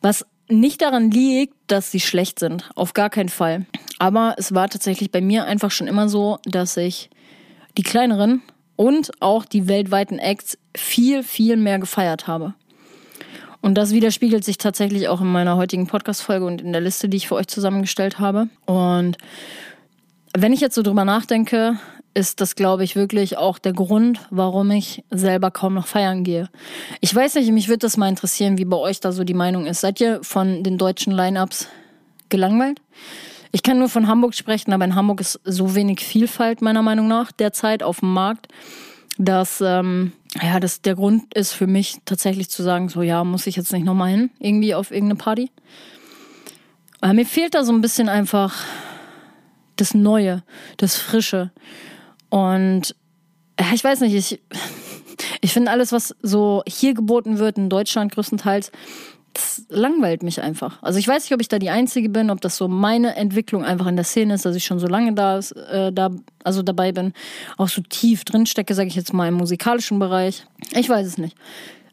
[0.03, 2.69] Was nicht daran liegt, dass sie schlecht sind.
[2.75, 3.65] Auf gar keinen Fall.
[3.99, 7.09] Aber es war tatsächlich bei mir einfach schon immer so, dass ich
[7.79, 8.43] die kleineren
[8.79, 12.55] und auch die weltweiten Acts viel, viel mehr gefeiert habe.
[13.61, 17.17] Und das widerspiegelt sich tatsächlich auch in meiner heutigen Podcast-Folge und in der Liste, die
[17.17, 18.49] ich für euch zusammengestellt habe.
[18.67, 19.19] Und
[20.33, 21.77] wenn ich jetzt so drüber nachdenke,
[22.15, 26.49] ist das, glaube ich, wirklich auch der Grund, warum ich selber kaum noch feiern gehe.
[27.01, 29.67] Ich weiß nicht, mich würde das mal interessieren, wie bei euch da so die Meinung
[29.67, 29.81] ist.
[29.81, 31.67] Seid ihr von den deutschen Line-Ups
[32.29, 32.81] gelangweilt?
[33.53, 37.09] Ich kann nur von Hamburg sprechen, aber in Hamburg ist so wenig Vielfalt meiner Meinung
[37.09, 38.49] nach derzeit auf dem Markt,
[39.17, 43.47] dass ähm, ja, das der Grund ist für mich tatsächlich zu sagen, so ja, muss
[43.47, 45.51] ich jetzt nicht nochmal hin, irgendwie auf irgendeine Party.
[47.01, 48.65] Aber mir fehlt da so ein bisschen einfach
[49.77, 50.43] das Neue,
[50.77, 51.51] das Frische.
[52.29, 52.95] Und
[53.59, 54.41] ja, ich weiß nicht, ich,
[55.41, 58.73] ich finde alles, was so hier geboten wird, in Deutschland größtenteils,
[59.39, 60.83] das langweilt mich einfach.
[60.83, 63.65] Also ich weiß nicht, ob ich da die Einzige bin, ob das so meine Entwicklung
[63.65, 66.11] einfach in der Szene ist, dass ich schon so lange da, äh, da
[66.43, 67.13] also dabei bin,
[67.57, 70.45] auch so tief drin stecke, sage ich jetzt mal im musikalischen Bereich.
[70.75, 71.37] Ich weiß es nicht.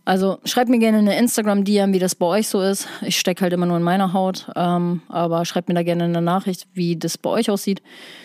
[0.06, 2.88] Also schreibt mir gerne eine Instagram-DM, wie das bei euch so ist.
[3.02, 6.22] Ich stecke halt immer nur in meiner Haut, ähm, aber schreibt mir da gerne eine
[6.22, 7.82] Nachricht, wie das bei euch aussieht.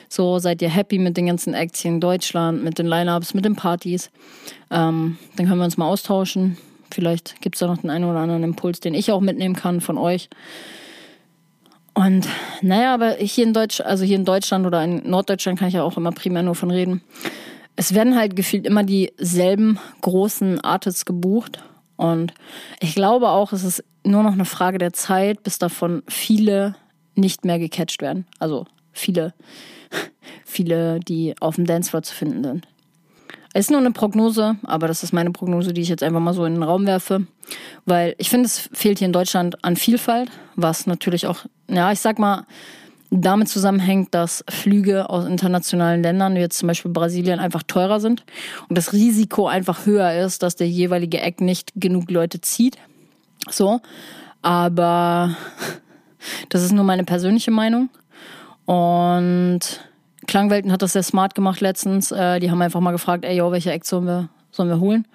[0.08, 3.56] So, seid ihr happy mit den ganzen Aktien in Deutschland, mit den Lineups, mit den
[3.56, 4.10] Partys?
[4.70, 6.58] Ähm, dann können wir uns mal austauschen.
[6.90, 9.80] Vielleicht gibt es da noch den einen oder anderen Impuls, den ich auch mitnehmen kann
[9.80, 10.28] von euch.
[11.94, 12.28] Und
[12.62, 15.82] naja, aber hier in Deutsch, also hier in Deutschland oder in Norddeutschland kann ich ja
[15.82, 17.02] auch immer primär nur von reden.
[17.76, 21.62] Es werden halt gefühlt immer dieselben großen Artists gebucht
[21.96, 22.32] und
[22.80, 26.74] ich glaube auch, es ist nur noch eine Frage der Zeit, bis davon viele
[27.14, 28.26] nicht mehr gecatcht werden.
[28.38, 29.34] Also viele,
[30.44, 32.68] viele, die auf dem Dancefloor zu finden sind.
[33.52, 36.34] Es ist nur eine Prognose, aber das ist meine Prognose, die ich jetzt einfach mal
[36.34, 37.26] so in den Raum werfe.
[37.84, 41.98] Weil ich finde, es fehlt hier in Deutschland an Vielfalt, was natürlich auch, ja, ich
[41.98, 42.46] sag mal,
[43.10, 48.24] damit zusammenhängt, dass Flüge aus internationalen Ländern, wie jetzt zum Beispiel Brasilien, einfach teurer sind
[48.68, 52.78] und das Risiko einfach höher ist, dass der jeweilige Eck nicht genug Leute zieht.
[53.48, 53.80] So,
[54.42, 55.34] aber
[56.50, 57.90] das ist nur meine persönliche Meinung.
[58.64, 59.89] Und
[60.30, 62.12] Klangwelten hat das sehr smart gemacht letztens.
[62.12, 65.06] Äh, die haben einfach mal gefragt, ey, yo, welche Eck sollen wir, sollen wir holen?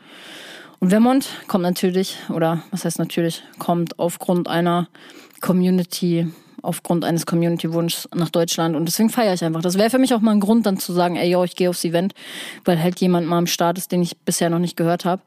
[0.79, 4.87] Und Vermont kommt natürlich, oder was heißt natürlich, kommt aufgrund einer
[5.41, 6.27] Community
[6.61, 9.61] aufgrund eines Community-Wunschs nach Deutschland und deswegen feiere ich einfach.
[9.61, 11.69] Das wäre für mich auch mal ein Grund, dann zu sagen, ey, yo, ich gehe
[11.69, 12.13] aufs Event,
[12.65, 15.21] weil halt jemand mal am Start ist, den ich bisher noch nicht gehört habe.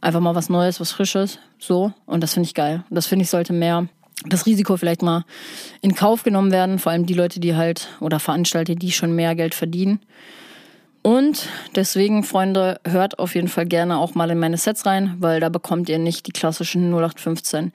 [0.00, 1.92] Einfach mal was Neues, was Frisches, so.
[2.06, 2.84] Und das finde ich geil.
[2.88, 3.86] Und das finde ich sollte mehr
[4.26, 5.24] das Risiko vielleicht mal
[5.80, 9.34] in Kauf genommen werden, vor allem die Leute, die halt oder Veranstalter, die schon mehr
[9.34, 10.00] Geld verdienen.
[11.02, 15.40] Und deswegen, Freunde, hört auf jeden Fall gerne auch mal in meine Sets rein, weil
[15.40, 17.72] da bekommt ihr nicht die klassischen 0815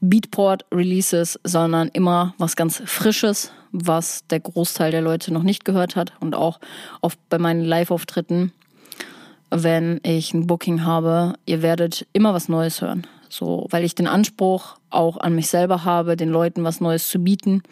[0.00, 5.96] Beatport Releases, sondern immer was ganz Frisches, was der Großteil der Leute noch nicht gehört
[5.96, 6.12] hat.
[6.20, 6.58] Und auch
[7.02, 8.52] oft bei meinen Live-Auftritten,
[9.50, 13.06] wenn ich ein Booking habe, ihr werdet immer was Neues hören.
[13.32, 17.18] So, weil ich den Anspruch auch an mich selber habe, den Leuten was Neues zu
[17.18, 17.62] bieten.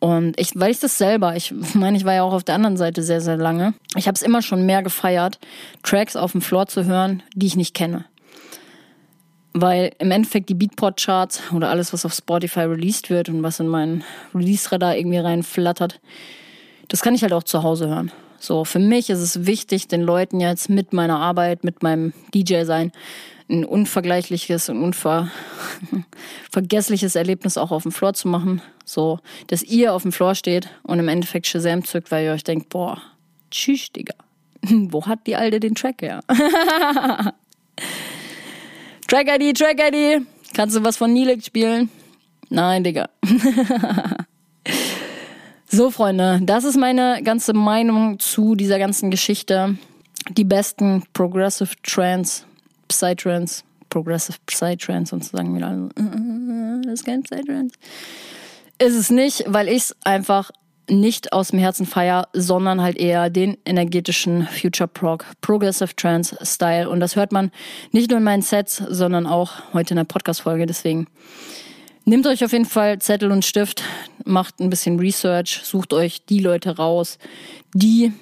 [0.00, 1.36] Und ich weiß das selber.
[1.36, 3.74] Ich meine, ich war ja auch auf der anderen Seite sehr, sehr lange.
[3.94, 5.38] Ich habe es immer schon mehr gefeiert,
[5.84, 8.06] Tracks auf dem Floor zu hören, die ich nicht kenne.
[9.52, 13.68] Weil im Endeffekt die Beatport-Charts oder alles, was auf Spotify released wird und was in
[13.68, 14.02] meinen
[14.34, 16.00] Release-Radar irgendwie reinflattert,
[16.88, 18.10] das kann ich halt auch zu Hause hören.
[18.40, 22.90] So, für mich ist es wichtig, den Leuten jetzt mit meiner Arbeit, mit meinem DJ-Sein,
[23.48, 24.82] ein unvergleichliches und
[26.52, 28.60] unvergessliches Erlebnis auch auf dem Floor zu machen.
[28.84, 32.44] So, dass ihr auf dem Floor steht und im Endeffekt Shazam zückt, weil ihr euch
[32.44, 33.00] denkt, boah,
[33.50, 34.14] tschüss, Digga.
[34.62, 36.20] Wo hat die Alte den Track her?
[39.08, 40.26] Track ID, Track ID.
[40.54, 41.90] Kannst du was von Nilek spielen?
[42.50, 43.08] Nein, Digga.
[45.66, 49.78] so, Freunde, das ist meine ganze Meinung zu dieser ganzen Geschichte.
[50.30, 52.44] Die besten Progressive Trance
[52.88, 57.74] Psytrance, Progressive Psytrance und zu sagen wieder, äh, das ist kein Psytrance.
[58.78, 60.50] Ist es nicht, weil ich es einfach
[60.90, 66.88] nicht aus dem Herzen feier, sondern halt eher den energetischen Future Prog, Progressive Trance Style.
[66.88, 67.50] Und das hört man
[67.92, 70.66] nicht nur in meinen Sets, sondern auch heute in der Podcast-Folge.
[70.66, 71.06] Deswegen
[72.04, 73.82] nehmt euch auf jeden Fall Zettel und Stift,
[74.24, 77.18] macht ein bisschen Research, sucht euch die Leute raus,
[77.74, 78.12] die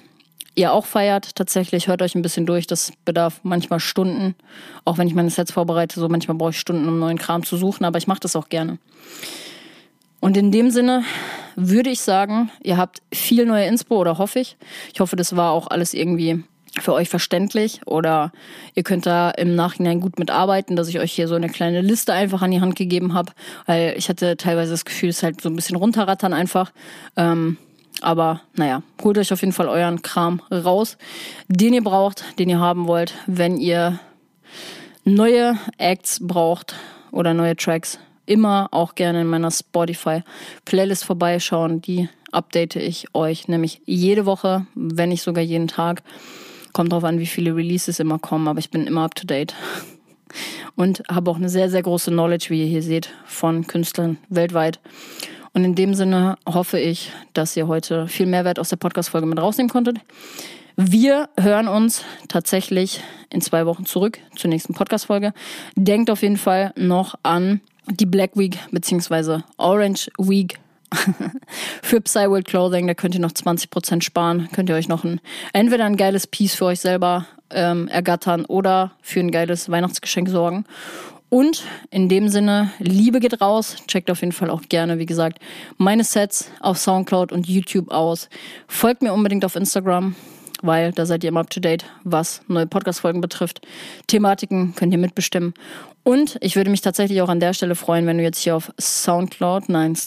[0.57, 1.35] ihr auch feiert.
[1.35, 2.67] Tatsächlich hört euch ein bisschen durch.
[2.67, 4.35] Das bedarf manchmal Stunden.
[4.83, 7.55] Auch wenn ich meine Sets vorbereite, so manchmal brauche ich Stunden, um neuen Kram zu
[7.57, 8.79] suchen, aber ich mache das auch gerne.
[10.19, 11.03] Und in dem Sinne
[11.55, 14.57] würde ich sagen, ihr habt viel neue Inspo oder hoffe ich.
[14.93, 16.43] Ich hoffe, das war auch alles irgendwie
[16.81, 18.31] für euch verständlich oder
[18.75, 22.13] ihr könnt da im Nachhinein gut mitarbeiten, dass ich euch hier so eine kleine Liste
[22.13, 23.31] einfach an die Hand gegeben habe,
[23.65, 26.71] weil ich hatte teilweise das Gefühl, es ist halt so ein bisschen runterrattern einfach.
[27.15, 27.57] Ähm,
[28.01, 30.97] aber naja, holt euch auf jeden Fall euren Kram raus,
[31.47, 33.99] den ihr braucht, den ihr haben wollt, wenn ihr
[35.05, 36.75] neue Acts braucht
[37.11, 37.99] oder neue Tracks.
[38.25, 41.81] Immer auch gerne in meiner Spotify-Playlist vorbeischauen.
[41.81, 46.03] Die update ich euch nämlich jede Woche, wenn nicht sogar jeden Tag.
[46.73, 49.55] Kommt drauf an, wie viele Releases immer kommen, aber ich bin immer up to date.
[50.75, 54.79] Und habe auch eine sehr, sehr große Knowledge, wie ihr hier seht, von Künstlern weltweit.
[55.57, 59.39] Und in dem Sinne hoffe ich, dass ihr heute viel Mehrwert aus der Podcast-Folge mit
[59.39, 59.97] rausnehmen konntet.
[60.75, 63.01] Wir hören uns tatsächlich
[63.31, 65.33] in zwei Wochen zurück zur nächsten Podcast-Folge.
[65.75, 69.39] Denkt auf jeden Fall noch an die Black Week bzw.
[69.57, 70.59] Orange Week
[71.81, 72.85] für Psyworld Clothing.
[72.85, 74.49] Da könnt ihr noch 20% sparen.
[74.53, 75.19] Könnt ihr euch noch ein,
[75.53, 80.65] entweder ein geiles Piece für euch selber ähm, ergattern oder für ein geiles Weihnachtsgeschenk sorgen.
[81.29, 83.75] Und in dem Sinne, Liebe geht raus.
[83.87, 85.39] Checkt auf jeden Fall auch gerne, wie gesagt,
[85.77, 88.29] meine Sets auf Soundcloud und YouTube aus.
[88.67, 90.15] Folgt mir unbedingt auf Instagram,
[90.61, 93.61] weil da seid ihr immer up to date, was neue Podcast-Folgen betrifft.
[94.07, 95.53] Thematiken könnt ihr mitbestimmen.
[96.03, 98.71] Und ich würde mich tatsächlich auch an der Stelle freuen, wenn du jetzt hier auf
[98.79, 99.97] Soundcloud, nein,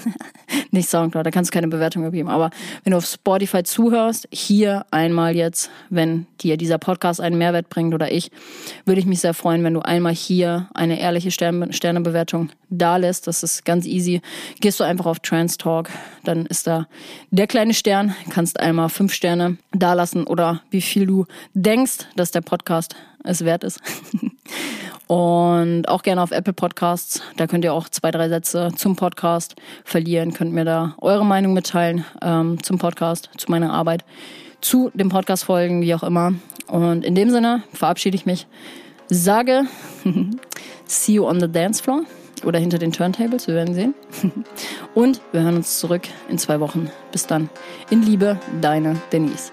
[0.70, 2.50] nicht Soundcloud, da kannst du keine Bewertung geben, aber
[2.84, 7.94] wenn du auf Spotify zuhörst, hier einmal jetzt, wenn dir dieser Podcast einen Mehrwert bringt
[7.94, 8.30] oder ich,
[8.84, 13.26] würde ich mich sehr freuen, wenn du einmal hier eine ehrliche Sterne Sternebewertung da lässt.
[13.26, 14.20] Das ist ganz easy.
[14.60, 15.88] Gehst du einfach auf Trans Talk,
[16.24, 16.86] dann ist da
[17.30, 22.30] der kleine Stern, kannst einmal fünf Sterne da lassen oder wie viel du denkst, dass
[22.30, 22.96] der Podcast
[23.26, 23.80] es wert ist.
[25.08, 27.22] Und auch gerne auf Apple Podcasts.
[27.36, 29.54] Da könnt ihr auch zwei, drei Sätze zum Podcast
[29.84, 30.32] verlieren.
[30.32, 34.04] Könnt mir da eure Meinung mitteilen ähm, zum Podcast, zu meiner Arbeit,
[34.60, 36.34] zu den Podcast-Folgen, wie auch immer.
[36.66, 38.48] Und in dem Sinne verabschiede ich mich.
[39.08, 39.66] Sage,
[40.86, 42.02] see you on the dance floor
[42.44, 43.94] oder hinter den Turntables, wir werden sehen.
[44.94, 46.90] Und wir hören uns zurück in zwei Wochen.
[47.12, 47.48] Bis dann.
[47.90, 49.52] In Liebe, deine Denise.